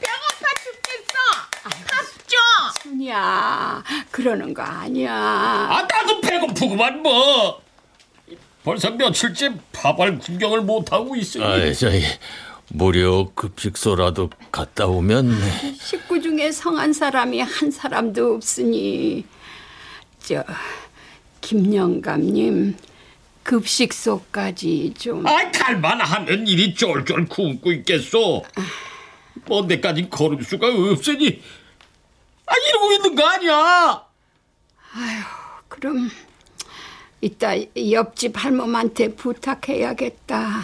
배고파 0.00 0.46
죽겠어. 0.62 1.14
밥 1.62 2.04
줘. 2.26 2.36
순이야, 2.82 3.84
그러는 4.10 4.52
거 4.52 4.62
아니야. 4.62 5.12
아, 5.14 5.86
나도 5.88 6.20
배고프구만 6.20 7.02
뭐. 7.02 7.62
벌써 8.64 8.90
며칠째 8.90 9.54
밥알 9.72 10.18
구경을 10.18 10.62
못 10.62 10.92
하고 10.92 11.14
있으니. 11.14 11.44
아, 11.44 11.72
저희 11.72 12.02
무료 12.68 13.30
급식소라도 13.34 14.30
갔다 14.50 14.86
오면 14.86 15.38
식구 15.80 16.20
중에 16.20 16.50
성한 16.50 16.92
사람이 16.92 17.40
한 17.42 17.70
사람도 17.70 18.34
없으니 18.34 19.24
저 20.18 20.42
김영감님 21.42 22.76
급식소까지 23.46 24.92
좀 24.98 25.24
아이 25.26 25.50
갈만 25.52 26.00
하면 26.00 26.46
일이 26.48 26.74
쫄쫄 26.74 27.26
굶고 27.26 27.72
있겠소. 27.72 28.44
뭔데까지 29.46 30.10
걸을 30.10 30.42
수가 30.42 30.66
없으니. 30.68 31.40
아 32.46 32.54
이러고 32.56 32.92
있는 32.92 33.14
거 33.14 33.24
아니야. 33.26 34.02
아휴 34.94 35.22
그럼 35.68 36.10
이따 37.20 37.52
옆집 37.90 38.32
할멈한테 38.44 39.14
부탁해야겠다 39.14 40.62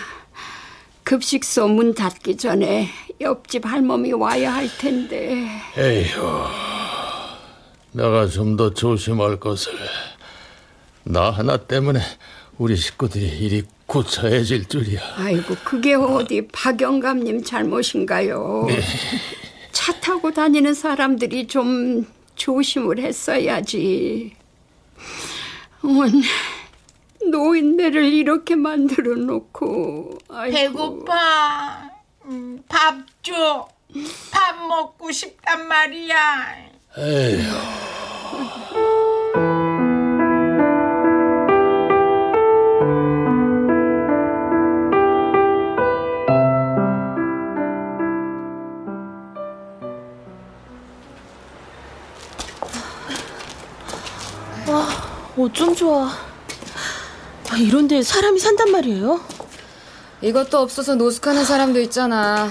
급식소 1.05 1.69
문 1.69 1.95
닫기 1.95 2.37
전에 2.37 2.89
옆집 3.21 3.65
할멈이 3.67 4.13
와야 4.13 4.55
할 4.55 4.69
텐데 4.79 5.49
에휴, 5.77 6.47
내가 7.93 8.27
좀 8.27 8.57
더 8.57 8.75
조심할 8.75 9.39
것을. 9.39 9.73
나 11.05 11.31
하나 11.31 11.57
때문에 11.57 12.01
우리 12.59 12.77
식구들이 12.77 13.25
일이 13.27 13.63
구차해질 13.87 14.67
줄이야. 14.69 15.01
아이고 15.17 15.55
그게 15.65 15.95
어디 15.95 16.47
박영감님 16.49 17.43
잘못인가요? 17.45 18.67
차 19.73 19.93
타고 20.01 20.31
다니는 20.33 20.75
사람들이 20.75 21.47
좀 21.47 22.07
조심을 22.37 22.99
했어야지. 23.01 24.35
온 25.83 26.23
노인네를 27.31 28.05
이렇게 28.13 28.55
만들어 28.55 29.15
놓고 29.17 30.19
아이고. 30.29 30.55
배고파. 30.57 31.91
음, 32.27 32.63
밥 32.69 32.97
줘. 33.23 33.69
밥 34.31 34.67
먹고 34.67 35.11
싶단 35.11 35.67
말이야. 35.69 36.17
에휴. 36.99 37.43
어쩜 55.43 55.75
좋아. 55.75 56.09
아, 57.51 57.57
이런데 57.57 58.01
사람이 58.01 58.39
산단 58.39 58.71
말이에요? 58.71 59.21
이것도 60.21 60.59
없어서 60.59 60.95
노숙하는 60.95 61.45
사람도 61.45 61.81
있잖아. 61.81 62.49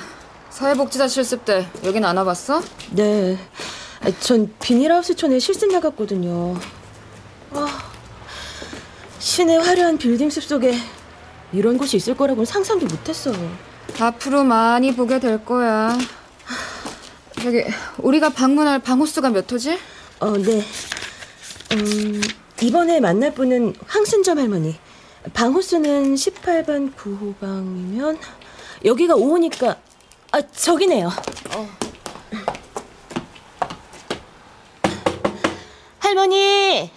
사회복지사 0.49 1.07
실습 1.07 1.45
때 1.45 1.69
여긴 1.85 2.03
안 2.03 2.17
와봤어? 2.17 2.61
네. 2.91 3.37
아, 4.01 4.11
전 4.19 4.53
비닐하우스촌에 4.61 5.39
실습 5.39 5.71
나갔거든요. 5.71 6.59
아, 7.51 7.91
시내 9.19 9.55
화려한 9.55 9.97
빌딩 9.97 10.29
숲 10.29 10.43
속에 10.43 10.77
이런 11.53 11.77
곳이 11.77 11.95
있을 11.95 12.17
거라고는 12.17 12.45
상상도 12.45 12.87
못했어요. 12.87 13.55
앞으로 14.01 14.43
많이 14.43 14.93
보게 14.93 15.21
될 15.21 15.45
거야. 15.45 15.97
저기 17.41 17.63
우리가 17.99 18.29
방문할 18.29 18.79
방호수가 18.79 19.29
몇 19.29 19.49
호지? 19.49 19.79
어, 20.19 20.31
네. 20.37 20.61
음, 21.71 22.21
이번에 22.61 22.99
만날 22.99 23.33
분은 23.33 23.73
황순점 23.87 24.37
할머니. 24.37 24.75
방호수는 25.33 26.15
18번 26.15 26.93
9호방이면 26.95 28.17
여기가 28.85 29.15
5호니까 29.15 29.77
아, 30.31 30.41
저기네요. 30.51 31.09
할머니! 35.99 36.89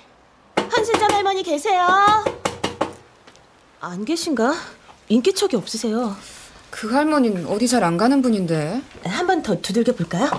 황순점 0.57 1.11
할머니 1.13 1.43
계세요? 1.43 1.87
안 3.81 4.05
계신가? 4.05 4.55
인기척이 5.09 5.57
없으세요. 5.57 6.17
그 6.71 6.91
할머니는 6.93 7.47
어디 7.47 7.69
잘 7.69 7.85
안 7.85 7.97
가는 7.97 8.21
분인데. 8.23 8.81
한 9.05 9.27
번 9.27 9.43
더 9.43 9.61
두들겨 9.61 9.93
볼까요? 9.93 10.31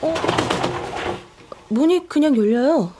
어? 0.00 0.14
문이 1.68 2.08
그냥 2.08 2.36
열려요. 2.36 2.92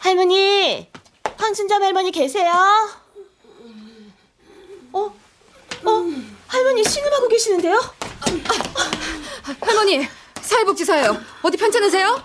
할머니, 0.00 0.88
황순점 1.36 1.82
할머니 1.82 2.10
계세요? 2.10 2.50
어? 4.92 4.98
어? 5.84 6.04
할머니 6.46 6.82
신음하고 6.82 7.28
계시는데요? 7.28 7.78
할머니 9.60 10.08
사회복지사예요. 10.40 11.20
어디 11.42 11.56
편찮으세요? 11.58 12.22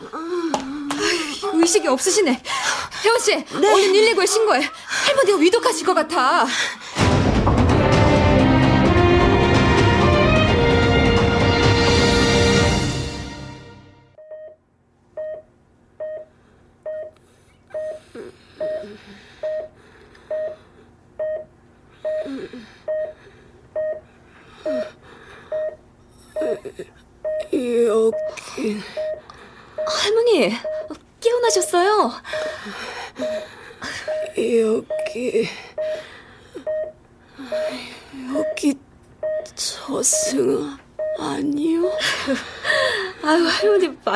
의식이 1.54 1.88
없으시네. 1.90 2.42
혜원 3.04 3.20
씨, 3.20 3.34
얼른 3.34 3.94
119에 3.94 4.26
신고해. 4.26 4.70
할머니가 5.06 5.38
위독하실 5.38 5.86
것 5.86 5.94
같아. 5.94 6.48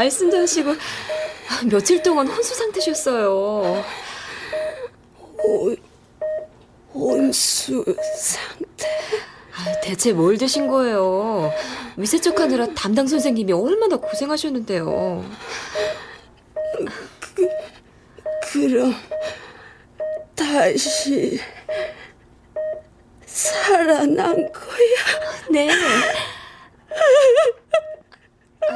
말씀도 0.10 0.38
하시고 0.38 0.76
며칠 1.70 2.02
동안 2.02 2.28
혼수 2.28 2.56
상태셨어요. 2.56 3.84
온, 5.38 5.78
온수 6.94 7.84
상태? 8.18 8.88
아, 9.56 9.80
대체 9.82 10.14
뭘 10.14 10.38
드신 10.38 10.68
거예요? 10.68 11.52
위세척하느라 11.98 12.68
담당 12.74 13.08
선생님이 13.08 13.54
얼마나 13.54 13.98
고생하셨는데요. 13.98 15.26
그, 17.36 17.48
그럼 18.52 18.96
다시 20.36 21.40
살아난 23.26 24.52
거야? 24.52 25.50
네. 25.52 25.70
아, 28.62 28.72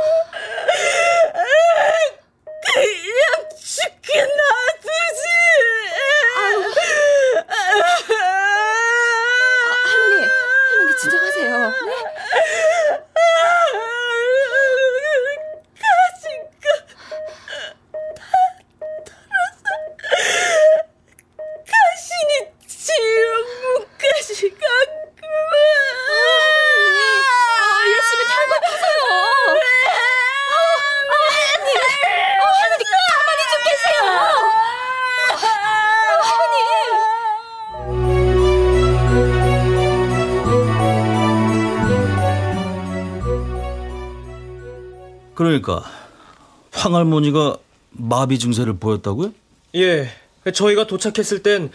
할머니가 47.01 47.57
마비 47.91 48.39
증세를 48.39 48.77
보였다고요? 48.79 49.33
예, 49.77 50.09
저희가 50.53 50.87
도착했을 50.87 51.43
땐 51.43 51.71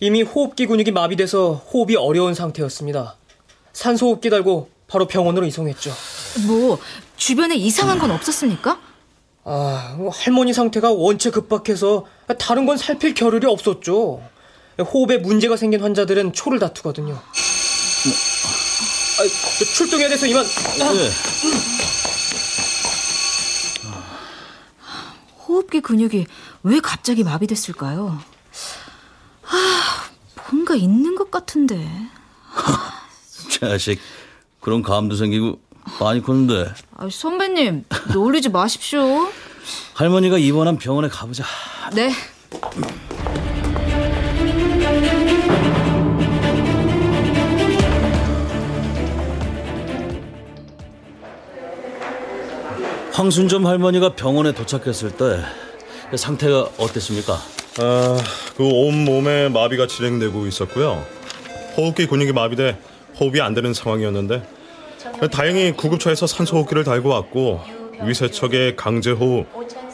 이미 0.00 0.22
호흡기 0.22 0.66
근육이 0.66 0.90
마비돼서 0.90 1.52
호흡이 1.52 1.96
어려운 1.96 2.34
상태였습니다. 2.34 3.16
산소호흡기 3.72 4.30
달고 4.30 4.70
바로 4.88 5.06
병원으로 5.06 5.46
이송했죠. 5.46 5.92
뭐 6.46 6.78
주변에 7.16 7.54
이상한 7.54 7.98
건 7.98 8.10
없었습니까? 8.10 8.80
아, 9.44 9.96
할머니 10.12 10.52
상태가 10.52 10.92
원체 10.92 11.30
급박해서 11.30 12.06
다른 12.38 12.66
건 12.66 12.76
살필 12.76 13.14
겨를이 13.14 13.46
없었죠. 13.46 14.22
호흡에 14.78 15.18
문제가 15.18 15.56
생긴 15.56 15.82
환자들은 15.82 16.32
초를 16.32 16.58
다투거든요. 16.58 17.14
아, 17.14 17.22
출동해야 19.76 20.08
돼서 20.08 20.26
이만. 20.26 20.44
네. 20.44 21.10
호흡기 25.52 25.80
근육이 25.82 26.26
왜 26.62 26.80
갑자기 26.80 27.24
마비됐을까요? 27.24 28.18
아, 29.44 30.10
뭔가 30.50 30.74
있는 30.74 31.14
것 31.14 31.30
같은데. 31.30 31.86
자식 33.60 34.00
그런 34.60 34.82
감도 34.82 35.14
생기고 35.14 35.60
많이 36.00 36.22
컸는데 36.22 36.72
아, 36.96 37.08
선배님 37.10 37.84
놀리지 38.14 38.48
마십시오. 38.48 39.28
할머니가 39.94 40.38
입원한 40.38 40.78
병원에 40.78 41.08
가보자. 41.08 41.44
네. 41.92 42.10
황순점 53.22 53.64
할머니가 53.68 54.16
병원에 54.16 54.50
도착했을 54.50 55.12
때 55.12 56.16
상태가 56.16 56.62
어땠습니까? 56.76 57.34
아, 57.78 58.18
그 58.56 58.64
온몸에 58.64 59.48
마비가 59.48 59.86
진행되고 59.86 60.48
있었고요. 60.48 61.06
호흡기 61.76 62.08
근육이 62.08 62.32
마비돼 62.32 62.76
호흡이 63.20 63.40
안 63.40 63.54
되는 63.54 63.72
상황이었는데 63.72 64.42
다행히 65.30 65.70
구급차에서 65.70 66.26
산소호흡기를 66.26 66.82
달고 66.82 67.10
왔고 67.10 67.60
위세척의 68.02 68.74
강제호흡, 68.74 69.46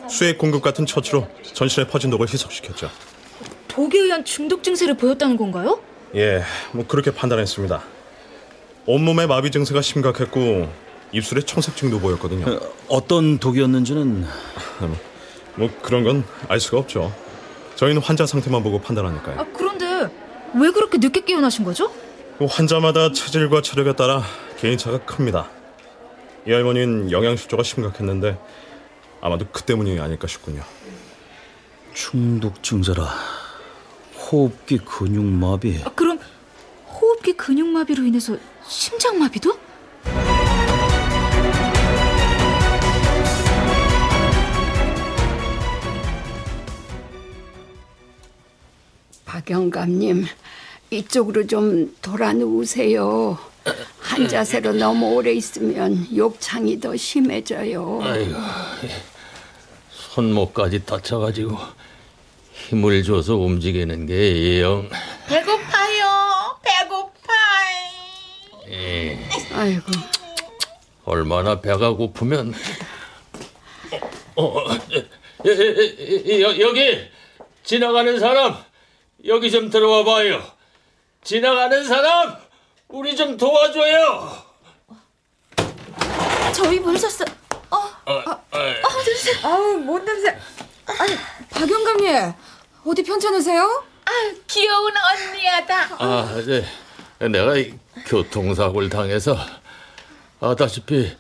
수액 0.09 0.39
공급 0.39 0.63
같은 0.63 0.87
처치로 0.87 1.29
전신에 1.53 1.87
퍼진 1.87 2.09
독을 2.09 2.33
희석시켰죠. 2.33 2.89
독에 3.69 3.99
의한 3.99 4.25
중독 4.25 4.63
증세를 4.63 4.97
보였다는 4.97 5.37
건가요? 5.37 5.79
예, 6.15 6.43
뭐 6.73 6.87
그렇게 6.87 7.13
판단했습니다. 7.13 7.83
온몸의 8.87 9.27
마비 9.27 9.51
증세가 9.51 9.83
심각했고 9.83 10.88
입술에 11.13 11.41
청색증도 11.43 12.01
보였거든요. 12.01 12.61
어떤 12.89 13.39
독이었는지는 13.39 14.27
뭐 15.57 15.71
그런 15.83 16.05
건 16.05 16.25
알 16.49 16.61
수가 16.61 16.79
없죠. 16.79 17.13
저희는 17.77 18.03
환자 18.03 18.27
상태만 18.27 18.63
보고 18.63 18.81
판단하니까요. 18.81 19.41
아, 19.41 19.47
그런데 19.57 19.87
왜 20.55 20.71
그렇게 20.71 20.99
늦게 20.99 21.21
깨어나신 21.25 21.65
거죠? 21.65 21.93
환자마다 22.41 23.13
체질과 23.13 23.63
체력에 23.63 23.95
따라 23.95 24.23
개인차가 24.59 24.99
큽니다. 25.05 25.49
이 26.47 26.53
할머니는 26.53 27.11
영양실조가 27.11 27.63
심각했는데 27.63 28.39
아마도 29.21 29.47
그 29.53 29.63
때문이 29.63 29.99
아닐까 30.01 30.27
싶군요. 30.27 30.63
중독증자라 31.95 33.09
호흡기 34.31 34.79
근육마비. 34.79 35.81
아, 35.85 35.91
그럼 35.95 36.19
호흡기 36.89 37.33
근육마비로 37.35 38.05
인해서 38.05 38.37
심장마비도? 38.67 39.59
박영감님, 49.29 50.25
이쪽으로 50.91 51.47
좀 51.47 51.95
돌아 52.01 52.33
누우세요. 52.33 53.39
한 54.01 54.27
자세로 54.27 54.73
너무 54.73 55.15
오래 55.15 55.33
있으면 55.33 56.07
욕창이 56.17 56.81
더 56.81 56.97
심해져요. 56.97 58.01
아이고, 58.03 58.35
손목까지 59.91 60.87
다쳐가지고 60.87 61.59
힘을 62.55 63.03
줘서 63.03 63.37
움직이는 63.37 64.07
게 64.07 64.63
영. 64.63 64.89
배고파요. 65.29 66.59
배고파. 66.63 67.33
예. 68.71 69.19
아이고. 69.53 69.93
얼마나 71.05 71.61
배가 71.61 71.93
고프면. 71.93 72.55
어, 74.37 74.45
어, 74.45 74.65
여, 75.45 75.51
여, 75.51 76.41
여, 76.41 76.61
여기 76.61 76.99
지나가는 77.65 78.19
사람 78.19 78.57
여기 79.27 79.51
좀 79.51 79.69
들어와 79.71 80.05
봐요. 80.05 80.43
지나가는 81.23 81.85
사람 81.85 82.37
우리 82.89 83.17
좀 83.17 83.37
도와줘요. 83.37 84.45
저희 86.55 86.81
부르셨어. 86.81 87.25
어, 87.71 87.77
어, 88.07 88.43
아우 89.43 89.75
뭔 89.79 90.05
냄새. 90.05 90.37
아니 90.87 91.15
박영감님 91.51 92.33
어디 92.87 93.03
편찮으세요? 93.03 93.85
아, 94.07 94.11
귀여운 94.47 94.93
언니야다. 94.97 95.97
아, 95.99 96.43
네. 96.47 96.65
내가 97.29 97.57
이 97.57 97.75
교통사고를 98.07 98.89
당해서 98.89 99.37
아다시피 100.41 101.15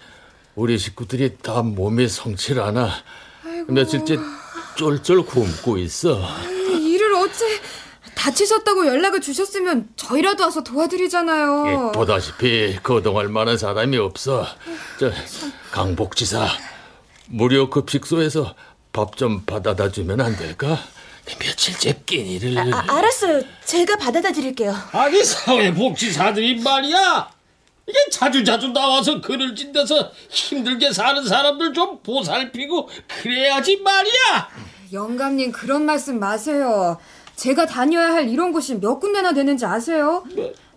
우리 0.54 0.78
식구들이 0.78 1.36
다 1.38 1.62
몸이 1.62 2.08
성칠 2.08 2.60
않아 2.60 2.90
며칠째 3.66 4.16
쫄쫄 4.76 5.26
굶고 5.26 5.76
있어. 5.78 6.18
에이, 6.46 6.92
이를 6.92 7.12
어째 7.14 7.60
다치셨다고 8.18 8.86
연락을 8.86 9.20
주셨으면 9.20 9.88
저희라도 9.94 10.42
와서 10.44 10.62
도와드리잖아요. 10.64 11.64
예, 11.68 11.92
보다시피 11.92 12.78
거동할 12.82 13.28
만한 13.28 13.56
사람이 13.56 13.96
없어. 13.96 14.44
저 14.98 15.10
강복지사 15.70 16.48
무료 17.28 17.70
급식소에서 17.70 18.54
밥 18.92 19.14
좀 19.16 19.42
받아다 19.44 19.90
주면 19.92 20.20
안 20.20 20.36
될까? 20.36 20.76
며칠째 21.38 22.02
끼니를. 22.06 22.58
아, 22.74 22.84
알았어요. 22.88 23.42
제가 23.64 23.96
받아다 23.96 24.32
드릴게요. 24.32 24.74
아니 24.92 25.22
사회복지사들이 25.22 26.60
말이야 26.62 27.30
이게 27.86 27.98
자주 28.10 28.42
자주 28.44 28.68
나와서 28.68 29.20
글을 29.20 29.54
찐데서 29.54 30.10
힘들게 30.30 30.92
사는 30.92 31.24
사람들 31.24 31.72
좀 31.72 32.00
보살피고 32.02 32.88
그래야지 33.22 33.76
말이야 33.78 34.48
영감님 34.92 35.52
그런 35.52 35.84
말씀 35.84 36.18
마세요. 36.18 36.98
제가 37.38 37.66
다녀야 37.66 38.12
할 38.14 38.28
이런 38.28 38.50
곳이 38.52 38.80
몇 38.80 38.98
군데나 38.98 39.32
되는지 39.32 39.64
아세요? 39.64 40.24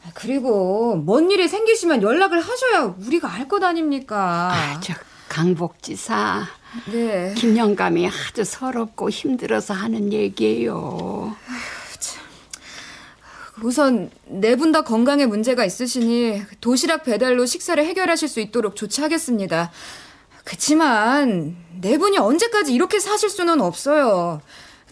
아, 0.06 0.10
그리고 0.14 0.96
뭔 0.96 1.32
일이 1.32 1.48
생기시면 1.48 2.04
연락을 2.04 2.40
하셔야 2.40 2.94
우리가 3.06 3.34
알 3.34 3.48
것 3.48 3.64
아닙니까? 3.64 4.52
아, 4.54 4.80
저 4.80 4.94
강복지사. 5.28 6.44
네. 6.92 7.34
김영감이 7.36 8.08
아주 8.08 8.44
서럽고 8.44 9.10
힘들어서 9.10 9.74
하는 9.74 10.14
얘기예요. 10.14 11.36
우선 13.64 14.10
네 14.28 14.56
분 14.56 14.72
다 14.72 14.82
건강에 14.84 15.26
문제가 15.26 15.66
있으시니 15.66 16.44
도시락 16.62 17.04
배달로 17.04 17.46
식사를 17.46 17.84
해결하실 17.84 18.28
수 18.28 18.40
있도록 18.40 18.76
조치하겠습니다. 18.76 19.72
그치만 20.44 21.56
네 21.82 21.98
분이 21.98 22.18
언제까지 22.20 22.74
이렇게 22.74 23.00
사실 23.00 23.30
수는 23.30 23.62
없어요. 23.62 24.42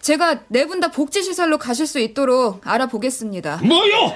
제가 0.01 0.43
네 0.47 0.65
분 0.65 0.79
다 0.79 0.89
복지시설로 0.91 1.57
가실 1.57 1.85
수 1.87 1.99
있도록 1.99 2.65
알아보겠습니다. 2.65 3.57
뭐요? 3.63 4.15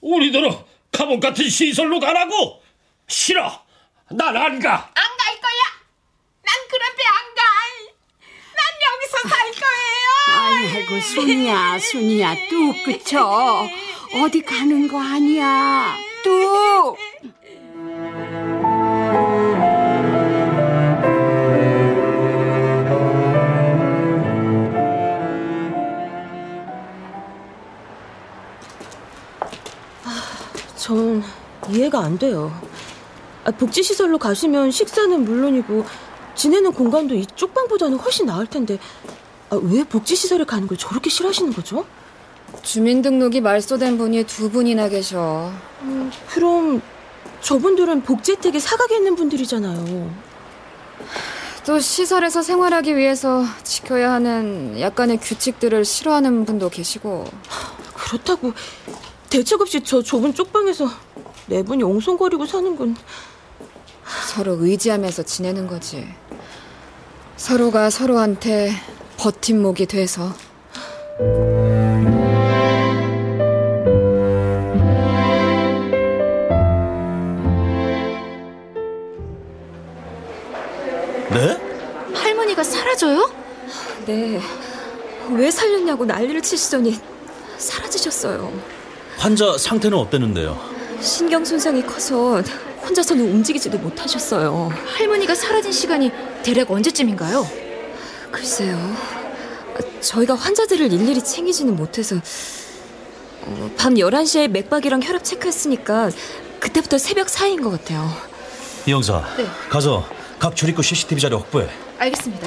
우리들은 0.00 0.50
감옥 0.92 1.20
같은 1.20 1.48
시설로 1.48 1.98
가라고? 2.00 2.62
싫어 3.08 3.62
난 4.10 4.36
안 4.36 4.60
가. 4.60 4.90
안 4.94 5.04
갈 5.18 5.40
거야. 5.40 5.62
난 6.42 6.54
그런데 6.70 7.02
안 7.04 7.34
가. 7.34 7.42
난 8.54 8.62
여기서 8.88 9.28
살 9.28 9.52
거예요. 9.60 10.76
아이고 10.78 11.00
순이야 11.00 11.78
순이야 11.78 12.34
뚝 12.48 12.84
그쳐 12.84 13.66
어디 14.14 14.40
가는 14.42 14.88
거 14.88 15.00
아니야 15.00 15.96
뚝 16.22 16.96
전 30.88 31.22
이해가 31.68 32.00
안 32.00 32.18
돼요. 32.18 32.50
아, 33.44 33.50
복지시설로 33.50 34.16
가시면 34.16 34.70
식사는 34.70 35.22
물론이고 35.22 35.84
지내는 36.34 36.72
공간도 36.72 37.14
이쪽 37.14 37.52
방보다는 37.52 37.98
훨씬 37.98 38.24
나을 38.24 38.46
텐데 38.46 38.78
아, 39.50 39.60
왜 39.62 39.84
복지시설에 39.84 40.44
가는 40.44 40.66
걸 40.66 40.78
저렇게 40.78 41.10
싫어하시는 41.10 41.52
거죠? 41.52 41.84
주민등록이 42.62 43.42
말소된 43.42 43.98
분이 43.98 44.24
두 44.24 44.50
분이나 44.50 44.88
계셔. 44.88 45.52
음, 45.82 46.10
그럼 46.30 46.80
저분들은 47.42 48.00
복지 48.00 48.32
혜택에 48.32 48.58
사각에 48.58 48.96
있는 48.96 49.14
분들이잖아요. 49.14 50.10
또 51.66 51.78
시설에서 51.78 52.40
생활하기 52.40 52.96
위해서 52.96 53.44
지켜야 53.62 54.12
하는 54.12 54.80
약간의 54.80 55.18
규칙들을 55.18 55.84
싫어하는 55.84 56.46
분도 56.46 56.70
계시고. 56.70 57.26
그렇다고 57.94 58.54
대책 59.30 59.60
없이 59.60 59.82
저 59.84 60.02
좁은 60.02 60.32
쪽방에서 60.34 60.88
네 61.46 61.62
분이 61.62 61.82
옹송거리고 61.82 62.46
사는 62.46 62.76
건 62.76 62.96
서로 64.26 64.56
의지하면서 64.58 65.22
지내는 65.24 65.66
거지. 65.66 66.06
서로가 67.36 67.90
서로한테 67.90 68.72
버팀목이 69.18 69.86
돼서. 69.86 70.32
네? 81.30 82.14
할머니가 82.14 82.64
사라져요? 82.64 83.30
네. 84.06 84.40
왜 85.30 85.50
살렸냐고 85.50 86.06
난리를 86.06 86.40
치시더니 86.40 86.98
사라지셨어요. 87.58 88.77
환자 89.18 89.58
상태는 89.58 89.98
어땠는데요? 89.98 90.58
신경 91.00 91.44
손상이 91.44 91.82
커서 91.84 92.40
혼자서는 92.82 93.24
움직이지도 93.32 93.78
못하셨어요. 93.78 94.70
할머니가 94.96 95.34
사라진 95.34 95.72
시간이 95.72 96.10
대략 96.42 96.70
언제쯤인가요? 96.70 97.46
글쎄요. 98.30 98.78
저희가 100.00 100.34
환자들을 100.34 100.92
일일이 100.92 101.22
챙기지는 101.22 101.74
못해서 101.76 102.16
어, 103.42 103.70
밤 103.76 103.94
11시에 103.94 104.48
맥박이랑 104.48 105.02
혈압 105.02 105.24
체크했으니까 105.24 106.10
그때부터 106.60 106.98
새벽 106.98 107.28
사이인 107.28 107.60
것 107.62 107.70
같아요. 107.70 108.08
이 108.86 108.92
형사, 108.92 109.22
네. 109.36 109.46
가서 109.68 110.06
각 110.38 110.54
출입구 110.54 110.82
CCTV 110.82 111.20
자료 111.20 111.38
확보해. 111.38 111.68
알겠습니다. 111.98 112.46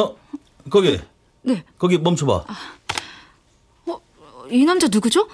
어, 0.00 0.16
거기. 0.70 1.00
네. 1.42 1.64
거기 1.78 1.98
멈춰봐. 1.98 2.44
이 4.50 4.64
남자 4.66 4.88
누구죠? 4.88 5.26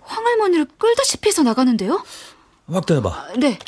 황할머니를 0.00 0.66
끌다시피 0.78 1.28
해서 1.28 1.42
나가는데요? 1.42 2.04
확대해봐. 2.66 3.32
네. 3.38 3.58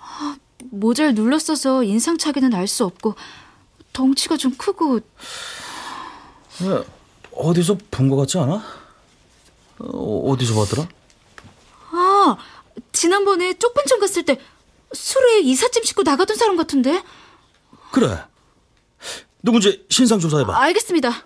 아, 0.00 0.36
모자를 0.70 1.14
눌렀어서 1.14 1.82
인상착의는 1.84 2.54
알 2.54 2.66
수 2.66 2.84
없고 2.84 3.14
덩치가 3.92 4.36
좀 4.38 4.54
크고 4.56 5.00
왜, 6.62 6.84
어디서 7.32 7.76
본 7.90 8.08
것 8.08 8.16
같지 8.16 8.38
않아? 8.38 8.62
어, 9.80 10.30
어디서 10.30 10.54
봤더라? 10.54 10.88
아 11.92 12.36
지난번에 12.92 13.54
쪽pen점 13.58 14.00
갔을 14.00 14.24
때 14.24 14.40
술에 14.92 15.40
이삿짐 15.40 15.84
싣고 15.84 16.02
나가던 16.04 16.36
사람 16.36 16.56
같은데? 16.56 17.02
그래. 17.90 18.24
누군지 19.42 19.86
신상 19.88 20.18
조사해봐. 20.18 20.56
알겠습니다. 20.64 21.24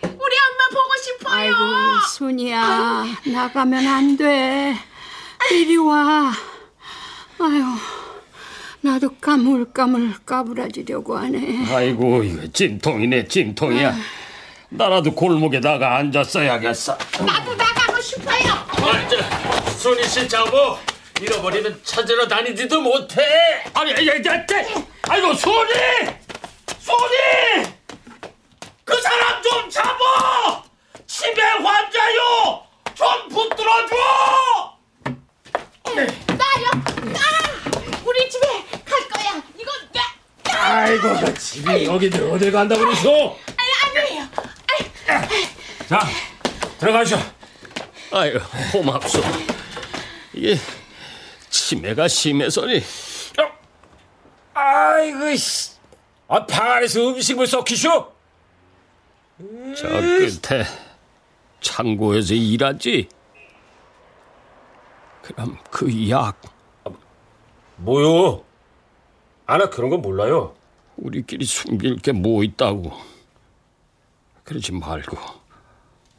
우리 0.04 0.36
엄마 0.46 0.70
보고 0.72 0.96
싶어요. 1.04 1.36
아이고 1.36 2.08
순이야 2.10 3.06
나가면 3.26 3.88
안 3.88 4.18
돼. 4.18 4.76
이리 5.52 5.78
와. 5.78 6.32
아유 7.40 7.64
나도 8.86 9.16
까물까물 9.20 10.14
까불어지려고 10.28 11.18
하네. 11.18 11.66
아이고 11.74 12.22
이거 12.22 12.46
찜통이네 12.54 13.28
찜통이야. 13.28 13.96
나라도 14.70 15.12
골목에 15.16 15.60
나가 15.60 15.96
앉았어야겠어. 15.98 16.96
나도 17.26 17.56
나가고 17.56 18.00
싶어요. 18.00 18.54
아, 18.54 19.08
저, 19.10 19.72
순이 19.72 20.04
씨 20.04 20.30
자부 20.30 20.78
잃어버리면 21.20 21.80
찾으러 21.84 22.28
다니지도 22.28 22.80
못해. 22.80 23.24
아니, 23.74 23.90
야, 23.90 23.96
야, 23.96 24.36
야, 24.36 24.46
아이고 25.10 25.34
순이, 25.34 25.72
순이, 26.78 27.66
그 28.84 29.02
사람 29.02 29.42
좀 29.42 29.68
잡아. 29.68 30.64
치매 31.08 31.42
환자요. 31.42 32.62
좀 32.94 33.08
붙들어줘. 33.30 33.96
나요. 35.96 36.68
아, 37.16 38.00
우리 38.06 38.30
집에 38.30 38.46
나. 38.48 38.65
아이고 40.66 41.20
그 41.20 41.34
집이 41.36 41.86
여기들 41.86 42.32
어딜 42.32 42.52
간다고 42.52 42.82
그러소? 42.82 43.38
아니 43.56 44.00
아니에요. 44.00 44.28
자 45.88 46.00
들어가셔. 46.80 47.18
아유 48.12 48.40
고맙소. 48.72 49.22
이게 50.34 50.58
치매가 51.50 52.08
심해서니. 52.08 52.84
아이고 54.56 55.36
씨. 55.36 55.72
아, 56.28 56.44
방 56.46 56.72
안에서 56.72 57.10
음식을 57.10 57.46
썩히쇼? 57.46 58.14
저 59.78 59.88
끝에 59.88 60.66
창고에서 61.62 62.34
일하지. 62.34 63.10
그럼 65.22 65.58
그 65.70 66.10
약. 66.10 66.42
뭐요? 67.78 68.45
아나 69.46 69.70
그런 69.70 69.90
건 69.90 70.02
몰라요. 70.02 70.56
우리끼리 70.98 71.46
숨길 71.46 71.98
게 71.98 72.12
뭐 72.12 72.44
있다고. 72.44 72.92
그러지 74.44 74.72
말고 74.74 75.18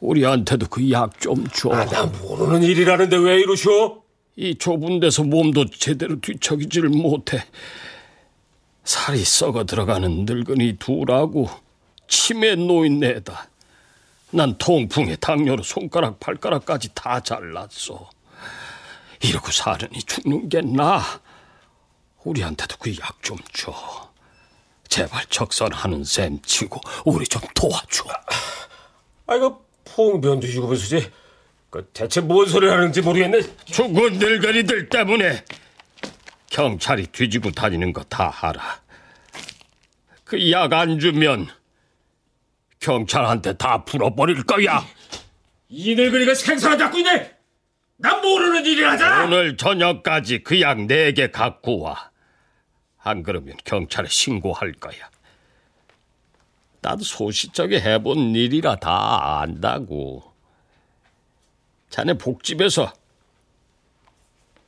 우리한테도 0.01 0.67
그 0.69 0.91
약 0.91 1.19
좀 1.21 1.47
줘. 1.49 1.71
아, 1.71 1.85
나 1.87 2.05
모르는 2.07 2.63
일이라는데 2.63 3.17
왜 3.17 3.41
이러쇼? 3.41 4.03
이 4.37 4.55
좁은 4.57 5.01
데서 5.01 5.23
몸도 5.25 5.71
제대로 5.71 6.21
뒤척이질 6.21 6.89
못해. 6.89 7.43
살이 8.85 9.25
썩어 9.25 9.65
들어가는 9.65 10.27
늙은이 10.27 10.77
둘하고 10.79 11.49
치매 12.07 12.55
노인 12.55 13.01
네다. 13.01 13.49
난 14.33 14.57
통풍에 14.59 15.17
당뇨로 15.17 15.63
손가락 15.63 16.21
발가락까지 16.21 16.91
다 16.95 17.21
잘랐어. 17.21 18.11
이러고 19.23 19.51
사느니 19.51 19.99
죽는 20.03 20.49
게 20.51 20.61
나. 20.61 21.01
우리한테도 22.31 22.77
그 22.79 22.91
약 22.91 23.23
좀 23.23 23.39
줘. 23.53 23.73
제발 24.89 25.25
적선하는 25.27 26.05
셈 26.05 26.41
치고 26.43 26.81
우리 27.05 27.25
좀 27.27 27.41
도와줘. 27.55 28.05
아이고 29.27 29.65
풍변 29.85 30.41
뒤지고 30.41 30.67
보시지. 30.69 31.11
그 31.71 31.89
대체 31.93 32.21
뭔 32.21 32.47
소리 32.47 32.69
하는지 32.69 33.01
모르겠네. 33.01 33.41
죽은 33.67 34.19
늙은이들 34.19 34.89
때문에 34.89 35.45
경찰이 36.51 37.07
뒤지고 37.09 37.51
다니는 37.53 37.93
거 37.93 38.03
다 38.05 38.33
알아. 38.41 38.81
그 40.25 40.51
약 40.51 40.73
안 40.73 40.99
주면 40.99 41.49
경찰한테 42.81 43.57
다 43.57 43.85
풀어버릴 43.85 44.43
거야. 44.45 44.85
이 45.69 45.95
늙은이가 45.95 46.35
생사를 46.35 46.79
잡고 46.79 46.99
있네. 46.99 47.35
난 47.99 48.21
모르는 48.21 48.65
일이라잖아. 48.67 49.25
오늘 49.27 49.57
저녁까지 49.57 50.43
그 50.43 50.61
약 50.61 50.87
네 50.87 51.13
개 51.13 51.31
갖고 51.31 51.81
와. 51.81 52.11
안 53.07 53.23
그러면 53.23 53.57
경찰에 53.65 54.09
신고할 54.09 54.73
거야. 54.73 55.09
나도 56.81 57.05
소시적에 57.05 57.81
해본 57.81 58.35
일이라 58.35 58.77
다 58.77 59.41
안다고. 59.41 60.33
자네 61.89 62.15
복집에서 62.15 62.93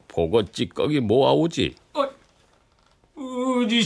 보고 0.07 0.45
찌꺼기 0.45 1.01
모아오지. 1.01 1.75
어디 3.17 3.83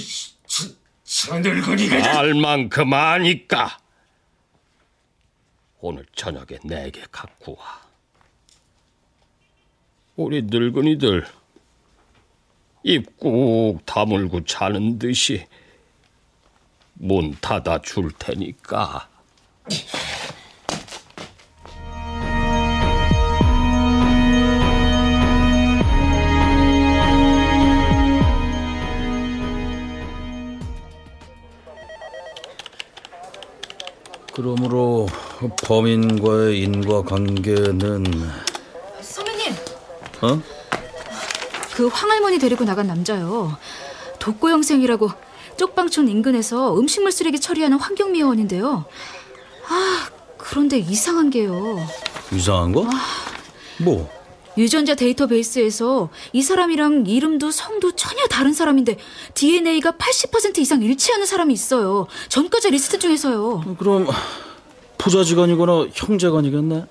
저, 0.46 0.68
저 1.03 1.38
늙은이가 1.38 2.18
알 2.18 2.34
만큼 2.34 2.92
아니까. 2.92 3.78
오늘 5.80 6.05
저녁에 6.14 6.59
네개 6.62 7.07
갖고 7.11 7.57
와. 7.59 7.80
우리 10.16 10.42
늙은이들 10.42 11.26
입 12.84 13.18
꾹 13.18 13.78
다물고 13.86 14.44
자는 14.44 14.98
듯이 14.98 15.46
문 16.94 17.36
닫아 17.40 17.80
줄 17.82 18.10
테니까. 18.18 19.08
그러므로 34.34 35.06
범인과의 35.66 36.60
인과관계는 36.62 38.04
선배님, 39.02 39.52
어? 40.22 40.51
그 41.74 41.88
황할머니 41.88 42.38
데리고 42.38 42.64
나간 42.64 42.86
남자요. 42.86 43.56
독고영생이라고 44.18 45.10
쪽방촌 45.56 46.08
인근에서 46.08 46.78
음식물 46.78 47.12
쓰레기 47.12 47.40
처리하는 47.40 47.78
환경미화원인데요. 47.78 48.84
아, 49.68 50.08
그런데 50.38 50.78
이상한 50.78 51.30
게요. 51.30 51.78
이상한 52.32 52.72
거? 52.72 52.86
뭐? 53.78 54.10
유전자 54.58 54.94
데이터베이스에서 54.94 56.10
이 56.34 56.42
사람이랑 56.42 57.06
이름도 57.06 57.50
성도 57.50 57.92
전혀 57.96 58.26
다른 58.26 58.52
사람인데 58.52 58.98
DNA가 59.32 59.92
80% 59.92 60.58
이상 60.58 60.82
일치하는 60.82 61.24
사람이 61.24 61.54
있어요. 61.54 62.06
전과자 62.28 62.68
리스트 62.68 62.98
중에서요. 62.98 63.76
그럼 63.78 64.06
부자지간이거나 64.98 65.86
형제간이겠네. 65.94 66.84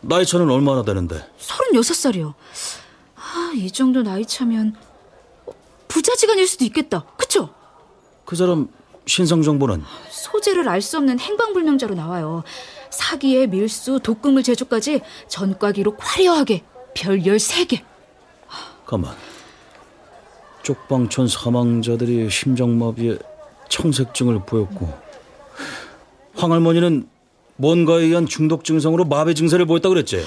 나이 0.00 0.24
차는 0.24 0.48
얼마나 0.48 0.84
되는데? 0.84 1.24
36살이요. 1.40 2.34
아, 3.48 3.52
이 3.54 3.70
정도 3.70 4.02
나이 4.02 4.26
차면 4.26 4.74
부자지간일 5.88 6.46
수도 6.46 6.64
있겠다. 6.66 7.04
그쵸? 7.16 7.48
그 8.26 8.36
사람 8.36 8.68
신상 9.06 9.40
정보는 9.42 9.82
소재를 10.10 10.68
알 10.68 10.82
수 10.82 10.98
없는 10.98 11.18
행방불명자로 11.18 11.94
나와요. 11.94 12.44
사기에 12.90 13.46
밀수, 13.46 14.00
독극물 14.02 14.42
제조까지 14.42 15.00
전과 15.28 15.72
기록 15.72 15.96
화려하게 15.98 16.62
별 16.94 17.20
13개. 17.20 17.82
가만. 18.84 19.16
쪽방촌 20.62 21.28
사망자들이 21.28 22.28
심장마비에 22.28 23.18
청색증을 23.70 24.44
보였고 24.44 24.92
황할머니는 26.34 27.08
뭔가에 27.56 28.02
의한 28.04 28.26
중독 28.26 28.64
증상으로 28.64 29.06
마비 29.06 29.34
증세를 29.34 29.64
보였다고 29.64 29.94
그랬지? 29.94 30.26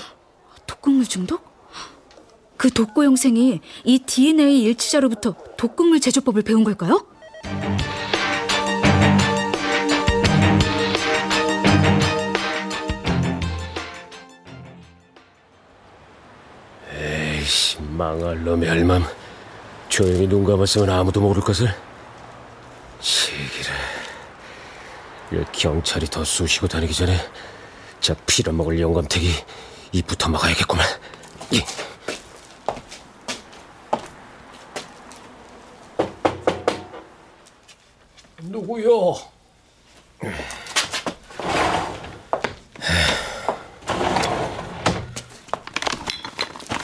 독극물 0.66 1.06
중독? 1.06 1.51
그 2.62 2.70
독고 2.70 3.04
영생이 3.04 3.60
이 3.86 4.00
DNA 4.06 4.62
일치자로부터 4.62 5.34
독극물 5.58 6.00
제조법을 6.00 6.44
배운 6.44 6.64
걸까요? 6.64 7.04
에이씨 16.94 17.82
망할 17.82 18.44
놈의 18.44 18.70
할맘. 18.70 19.06
조용히 19.90 20.28
눈 20.28 20.44
감았으면 20.44 20.88
아무도 20.92 21.20
모를 21.20 21.42
것을. 21.42 21.68
시기를. 23.00 23.74
이 25.32 25.44
경찰이 25.52 26.06
더 26.06 26.24
쑤시고 26.24 26.68
다니기 26.68 26.94
전에 26.94 27.18
저 28.00 28.14
피려먹을 28.28 28.80
영감택이 28.80 29.32
입부터 29.94 30.30
막아야겠구만. 30.30 30.86
이. 31.50 31.64
가자고요. 38.42 39.16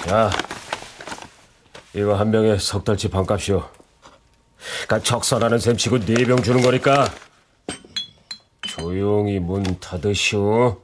자, 0.05 0.29
이거 1.93 2.15
한 2.15 2.31
병에 2.31 2.57
석 2.57 2.85
달치 2.85 3.09
반값이오. 3.09 3.63
그니까 4.87 4.99
적선하는 5.01 5.59
셈 5.59 5.75
치고 5.75 5.99
네 5.99 6.23
병 6.25 6.41
주는 6.41 6.61
거니까 6.61 7.09
조용히 8.67 9.39
문 9.39 9.63
닫으시오. 9.79 10.81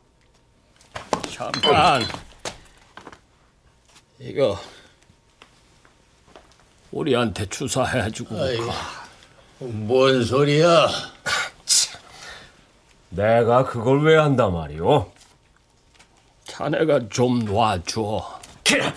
잠깐. 1.30 2.04
이거 4.20 4.58
우리한테 6.92 7.46
주사해주고 7.48 8.42
아이고, 8.42 8.72
뭔 9.72 10.24
소리야? 10.24 10.88
내가 13.10 13.64
그걸 13.66 14.04
왜 14.04 14.18
한단 14.18 14.54
말이오? 14.54 15.12
자네가 16.46 17.10
좀 17.10 17.40
놔줘. 17.46 18.40
걔라, 18.64 18.94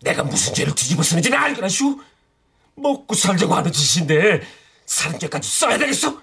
내가 0.00 0.22
무슨 0.24 0.52
죄를 0.54 0.74
뒤집어 0.74 1.02
쓰는지 1.02 1.32
알거라슈? 1.32 2.00
먹고 2.74 3.14
살자고 3.14 3.54
하는 3.54 3.70
짓인데 3.72 4.42
사는 4.86 5.18
죄까지 5.18 5.48
써야 5.48 5.78
되겠어? 5.78 6.20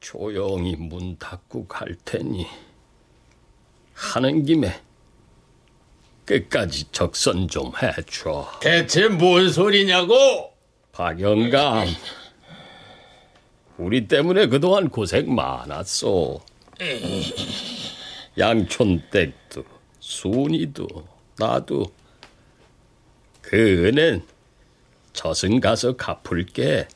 조용히 0.00 0.76
문 0.76 1.16
닫고 1.18 1.66
갈 1.66 1.96
테니 2.04 2.46
하는 3.94 4.44
김에 4.44 4.80
끝까지 6.24 6.90
적선 6.90 7.48
좀 7.48 7.72
해줘. 7.82 8.50
대체 8.60 9.08
뭔 9.08 9.50
소리냐고? 9.50 10.52
박영감, 10.92 11.88
우리 13.76 14.06
때문에 14.06 14.46
그동안 14.46 14.88
고생 14.88 15.34
많았어. 15.34 16.40
양촌댁도, 18.38 19.64
순이도, 19.98 20.86
나도. 21.38 21.86
그 23.42 23.86
은행 23.86 24.22
저승 25.12 25.60
가서 25.60 25.96
갚을게. 25.96 26.88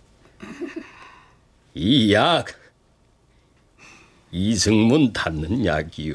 이 1.75 2.13
약, 2.13 2.47
이승문 4.31 5.13
닿는 5.13 5.65
약이요. 5.65 6.15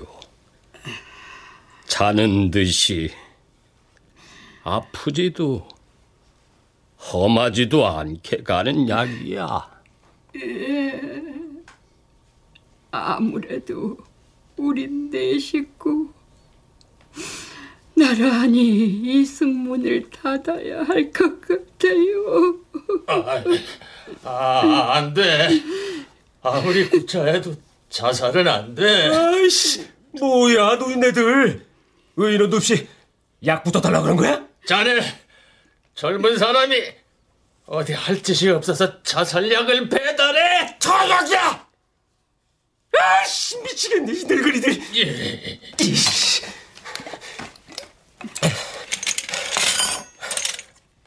자는 1.87 2.51
듯이 2.51 3.11
아프지도 4.63 5.67
험하지도 6.97 7.85
않게 7.85 8.43
가는 8.43 8.87
약이야. 8.87 9.72
예. 10.35 11.01
아무래도 12.91 13.97
우린 14.57 15.09
내 15.09 15.37
식구 15.39 16.11
나란히 17.95 18.61
이승문을 19.21 20.09
닫아야 20.09 20.83
할 20.83 21.11
것 21.11 21.39
같아요. 21.41 22.57
아, 24.23 24.93
안 24.95 25.13
돼. 25.13 25.49
아무리 26.41 26.89
구차해도 26.89 27.55
자살은 27.89 28.47
안 28.47 28.73
돼. 28.75 29.07
아이씨, 29.09 29.87
뭐야 30.19 30.75
노인네들. 30.75 31.65
의인도 32.17 32.57
없이 32.57 32.87
약부터 33.45 33.81
달라 33.81 34.01
그런 34.01 34.15
거야? 34.17 34.45
자네, 34.65 34.99
젊은 35.95 36.37
사람이 36.37 36.75
어디 37.65 37.93
할 37.93 38.21
짓이 38.21 38.49
없어서 38.51 39.01
자살약을 39.03 39.89
배달해? 39.89 40.75
저 40.79 40.91
약이야! 41.09 41.67
아씨 42.95 43.57
미치겠네 43.61 44.13
이 44.13 44.23
늙은이들. 44.25 44.81
이씨. 45.81 46.43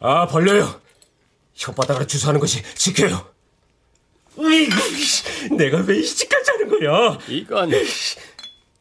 아 0.00 0.26
벌려요. 0.26 0.80
혓바닥으로 1.56 2.08
주사하는 2.08 2.40
것이 2.40 2.62
지켜요. 2.74 3.34
내가 5.56 5.78
왜이 5.78 6.04
짓까지 6.04 6.50
하는 6.50 6.68
거야? 6.68 7.18
이건 7.28 7.70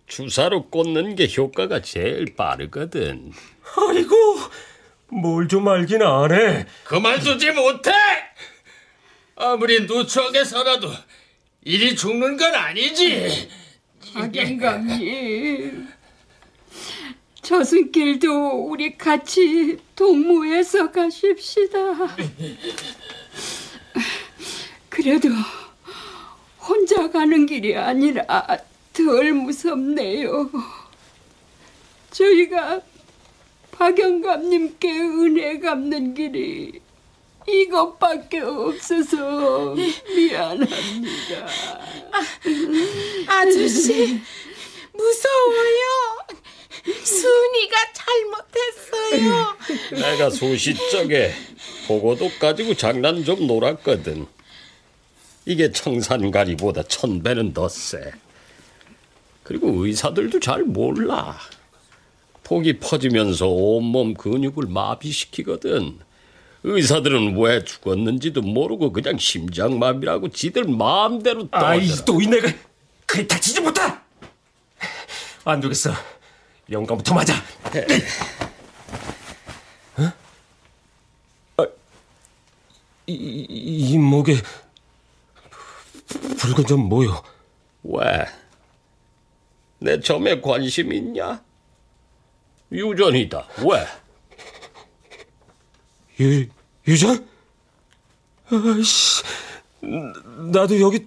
주사로 0.08 0.70
꽂는 0.70 1.16
게 1.16 1.32
효과가 1.36 1.82
제일 1.82 2.36
빠르거든. 2.36 3.32
아이고, 3.78 4.16
뭘 5.22 5.48
좀 5.48 5.68
알긴 5.68 6.02
안 6.02 6.32
해. 6.32 6.66
그만두지 6.84 7.52
못해! 7.52 7.92
아무리 9.36 9.82
누추하게 9.86 10.44
살아도 10.46 10.90
일이 11.64 11.96
죽는 11.96 12.38
건 12.38 12.54
아니지. 12.56 13.50
박영감님, 14.14 15.88
저승길도 17.42 18.68
우리 18.70 18.98
같이 18.98 19.78
동무해서 19.96 20.92
가십시다. 20.92 21.80
그래도 24.90 25.30
혼자 26.60 27.10
가는 27.12 27.46
길이 27.46 27.76
아니라 27.76 28.26
덜 28.94 29.34
무섭네요. 29.34 30.50
저희가 32.12 32.80
박영감님께 33.78 34.90
은혜 34.90 35.60
갚는 35.60 36.14
길이 36.14 36.82
이것밖에 37.48 38.40
없어서 38.40 39.76
미안합니다. 40.16 41.48
아저씨 43.28 44.20
무서워요. 44.94 45.86
순이가 47.04 47.76
잘못했어요. 47.94 49.58
내가 49.92 50.30
소시적에 50.30 51.34
보고도 51.88 52.32
가지고 52.40 52.74
장난 52.76 53.24
좀 53.24 53.46
놀았거든. 53.46 54.26
이게 55.46 55.72
청산가리보다 55.72 56.84
천 56.84 57.22
배는 57.22 57.54
더 57.54 57.70
세. 57.70 58.12
그리고 59.44 59.86
의사들도 59.86 60.40
잘 60.40 60.64
몰라. 60.64 61.38
폭이 62.46 62.80
퍼지면서 62.80 63.48
온몸 63.48 64.14
근육을 64.14 64.68
마비시키거든. 64.68 66.00
의사들은 66.64 67.38
왜 67.40 67.64
죽었는지도 67.64 68.42
모르고 68.44 68.94
그냥 68.94 69.18
심장마비라고 69.18 70.30
지들 70.30 70.66
마음대로 70.66 71.50
떠들어. 71.50 71.68
아이 71.68 71.88
노인네가 72.06 72.48
그리 73.08 73.28
다치지 73.28 73.62
못하. 73.62 74.00
안 75.44 75.60
되겠어. 75.60 75.92
영감부터 76.70 77.16
맞아. 77.16 77.34
어? 79.98 80.12
아, 81.58 81.68
이, 83.08 83.14
이, 83.14 83.46
이 83.50 83.98
목에 83.98 84.36
붉은 86.38 86.66
점 86.68 86.82
뭐요? 86.82 87.24
왜? 87.84 88.26
내 89.80 90.00
점에 90.00 90.42
관심 90.42 90.94
있냐? 90.94 91.44
유전이다. 92.72 93.48
왜? 93.60 93.88
유, 96.20 96.48
유전? 96.88 97.28
아이씨, 98.50 99.24
나도 100.52 100.80
여기 100.82 101.06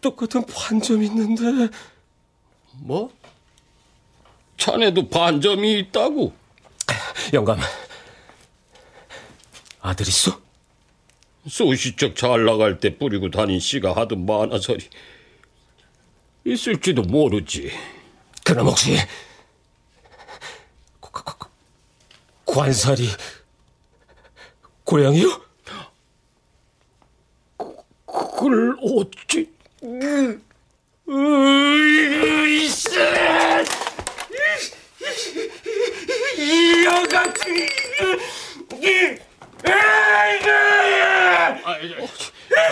똑같은 0.00 0.44
반점 0.46 1.02
있는데. 1.02 1.74
뭐? 2.72 3.12
자네도 4.56 5.08
반점이 5.08 5.78
있다고? 5.80 6.32
영감, 7.32 7.58
아들 9.80 10.08
있어? 10.08 10.40
소시적 11.48 12.16
잘 12.16 12.44
나갈 12.44 12.80
때 12.80 12.96
뿌리고 12.96 13.30
다닌 13.30 13.60
씨가 13.60 13.94
하도 13.94 14.16
많아서리 14.16 14.88
있을지도 16.46 17.02
모르지. 17.02 17.70
그럼 18.44 18.68
혹시 18.68 18.96
관살이 22.54 23.08
고양이요? 24.84 25.42
그걸 28.06 28.76
어찌... 28.80 29.50
이여 36.38 37.02
같은 37.08 37.68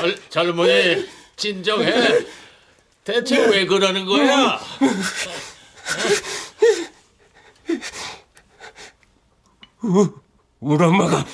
젊, 0.00 0.16
젊은이 0.28 1.08
진정해. 1.36 1.92
대체 3.02 3.46
왜 3.46 3.66
그러는 3.66 4.04
거야? 4.04 4.60
우, 9.84 10.20
우리 10.60 10.84
엄마가 10.84 11.24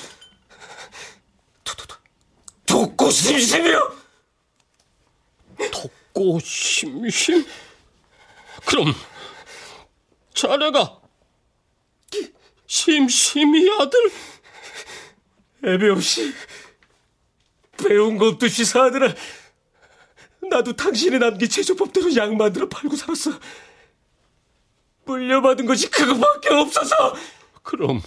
독고심이세요? 2.65 3.99
춥고 6.19 6.39
심심. 6.41 7.45
그럼 8.65 8.93
자네가 10.33 11.01
심심이 12.67 13.69
아들 13.79 14.11
애배 15.65 15.89
없이 15.89 16.33
배운 17.77 18.17
것 18.17 18.33
없듯이 18.33 18.65
사느라 18.65 19.13
나도 20.49 20.75
당신이 20.75 21.19
남긴 21.19 21.49
제조법대로 21.49 22.15
약 22.15 22.35
만들어 22.35 22.67
팔고 22.67 22.95
살았어. 22.95 23.39
물려받은 25.05 25.65
것이 25.65 25.89
그것밖에 25.89 26.53
없어서. 26.53 27.15
그럼 27.69 28.01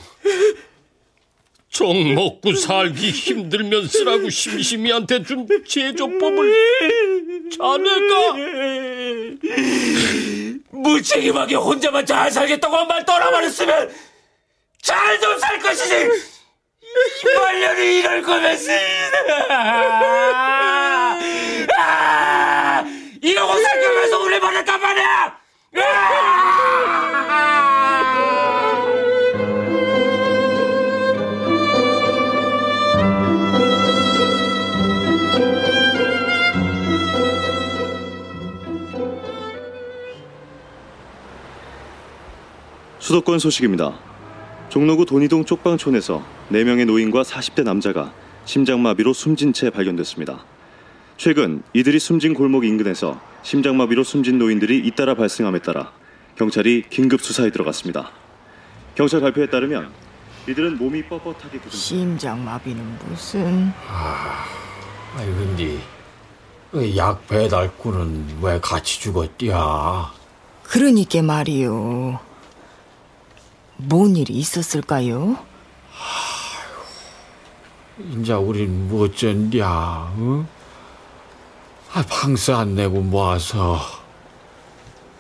정 1.71 2.15
먹고 2.17 2.55
살기 2.55 3.11
힘들면 3.11 3.87
쓰라고 3.87 4.29
심심이한테 4.29 5.23
준 5.23 5.47
제조법을 5.67 7.49
자네가 7.57 8.35
무책임하게 10.71 11.55
혼자만 11.55 12.05
잘 12.05 12.31
살겠다고 12.31 12.77
한 12.77 12.89
말 12.89 13.05
떠나버렸으면 13.05 13.91
잘 14.83 15.21
좀 15.21 15.39
살 15.39 15.61
것이지. 15.61 15.95
이 15.95 17.39
말년이 17.39 17.99
이럴 18.01 18.23
거면서 18.23 18.73
아! 21.79 22.85
이러고 23.23 23.53
살 23.63 23.81
거면서 23.81 24.19
우리 24.23 24.41
말했단 24.41 24.81
말이야 24.81 25.39
수도권 43.13 43.41
소식입니다. 43.41 43.93
종로구 44.71 45.05
돈이동 45.05 45.45
쪽방촌에서 45.45 46.25
4명의 46.51 46.87
노인과 46.87 47.25
40대 47.25 47.63
남자가 47.63 48.11
심장마비로 48.47 49.13
숨진 49.13 49.53
채 49.53 49.69
발견됐습니다. 49.69 50.43
최근 51.19 51.63
이들이 51.75 51.99
숨진 51.99 52.33
골목 52.33 52.65
인근에서 52.65 53.21
심장마비로 53.43 54.03
숨진 54.03 54.39
노인들이 54.39 54.79
잇따라 54.79 55.15
발생함에 55.15 55.59
따라 55.59 55.93
경찰이 56.37 56.85
긴급 56.89 57.21
수사에 57.21 57.51
들어갔습니다. 57.51 58.11
경찰 58.95 59.21
발표에 59.21 59.51
따르면 59.51 59.91
이들은 60.49 60.79
몸이 60.79 61.03
뻣뻣하게 61.03 61.61
굳은 61.65 61.71
심장마비는 61.71 62.99
무슨 63.07 63.73
아니 65.19 65.27
근데 65.37 65.79
그약 66.71 67.29
배달꾼은 67.29 68.39
왜 68.41 68.59
같이 68.59 69.03
죽었디야? 69.03 70.11
그러니까 70.63 71.21
말이요. 71.21 72.32
뭔 73.89 74.17
일이 74.17 74.35
있었을까요? 74.35 75.39
인자 77.99 78.39
우린 78.39 78.89
뭐 78.89 79.05
어쩐디야? 79.05 80.15
응? 80.19 80.47
아, 81.93 82.05
방세 82.09 82.53
안 82.53 82.75
내고 82.75 83.01
모아서 83.01 83.79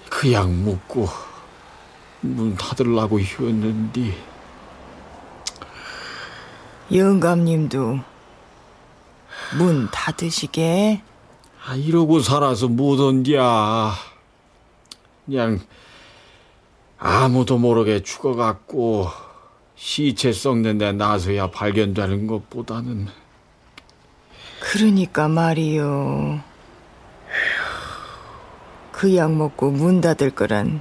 그약 0.09 0.51
먹고 0.51 1.09
문 2.21 2.57
닫으려고 2.57 3.21
했는데 3.21 4.17
영감님도 6.93 8.01
문 9.59 9.91
닫으시게 9.91 11.03
아, 11.65 11.77
이러고 11.77 12.21
살아서 12.21 12.67
못온디야. 12.67 13.95
그냥 15.27 15.61
아무도 17.05 17.59
모르게 17.59 18.03
죽어갖고 18.05 19.09
시체 19.75 20.33
썩는 20.33 20.79
데 20.79 20.93
나서야 20.93 21.51
발견되는 21.51 22.29
것보다는 22.29 23.09
그러니까 24.61 25.27
말이요. 25.27 26.41
그 28.93 29.17
약 29.17 29.33
먹고 29.35 29.73
문 29.73 30.01
닫을 30.01 30.31
거란 30.31 30.81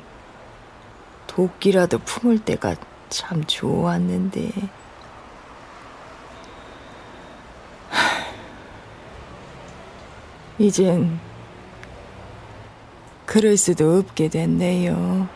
도끼라도 1.25 1.97
품을 1.97 2.37
때가 2.45 2.75
참 3.09 3.43
좋았는데. 3.45 4.51
하, 7.89 8.25
이젠 10.59 11.19
그럴 13.25 13.57
수도 13.57 13.97
없게 13.97 14.27
됐네요. 14.29 15.27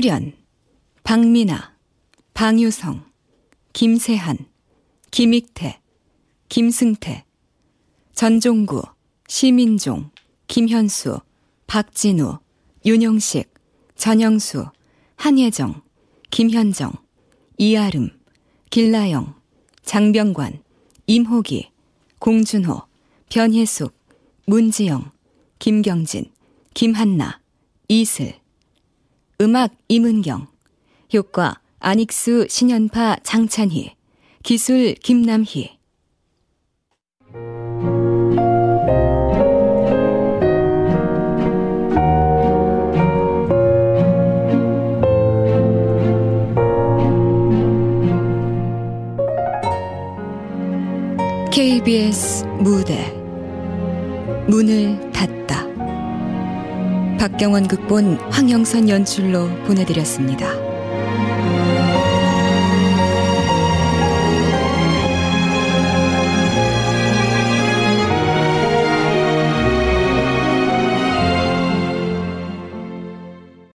출연 0.00 0.32
박민아, 1.02 1.74
방유성, 2.32 3.04
김세한, 3.72 4.38
김익태, 5.10 5.80
김승태, 6.48 7.24
전종구, 8.14 8.82
시민종, 9.26 10.10
김현수, 10.46 11.18
박진우, 11.66 12.38
윤영식, 12.86 13.52
전영수, 13.96 14.66
한예정, 15.16 15.82
김현정, 16.30 16.92
이아름, 17.56 18.10
길라영, 18.70 19.34
장병관, 19.82 20.62
임호기, 21.08 21.72
공준호, 22.20 22.82
변혜숙, 23.30 23.98
문지영, 24.46 25.10
김경진, 25.58 26.30
김한나, 26.72 27.40
이슬 27.88 28.38
음악 29.40 29.70
임은경 29.86 30.48
효과 31.14 31.60
안익수 31.78 32.48
신연파 32.48 33.18
장찬희 33.22 33.94
기술 34.42 34.94
김남희. 34.94 35.78
KBS 51.52 52.44
무대. 52.60 53.14
문을 54.48 55.12
닫다 55.12 55.67
박경원 57.18 57.66
극본 57.66 58.16
황영선 58.30 58.88
연출로 58.88 59.48
보내드렸습니다. 59.64 60.57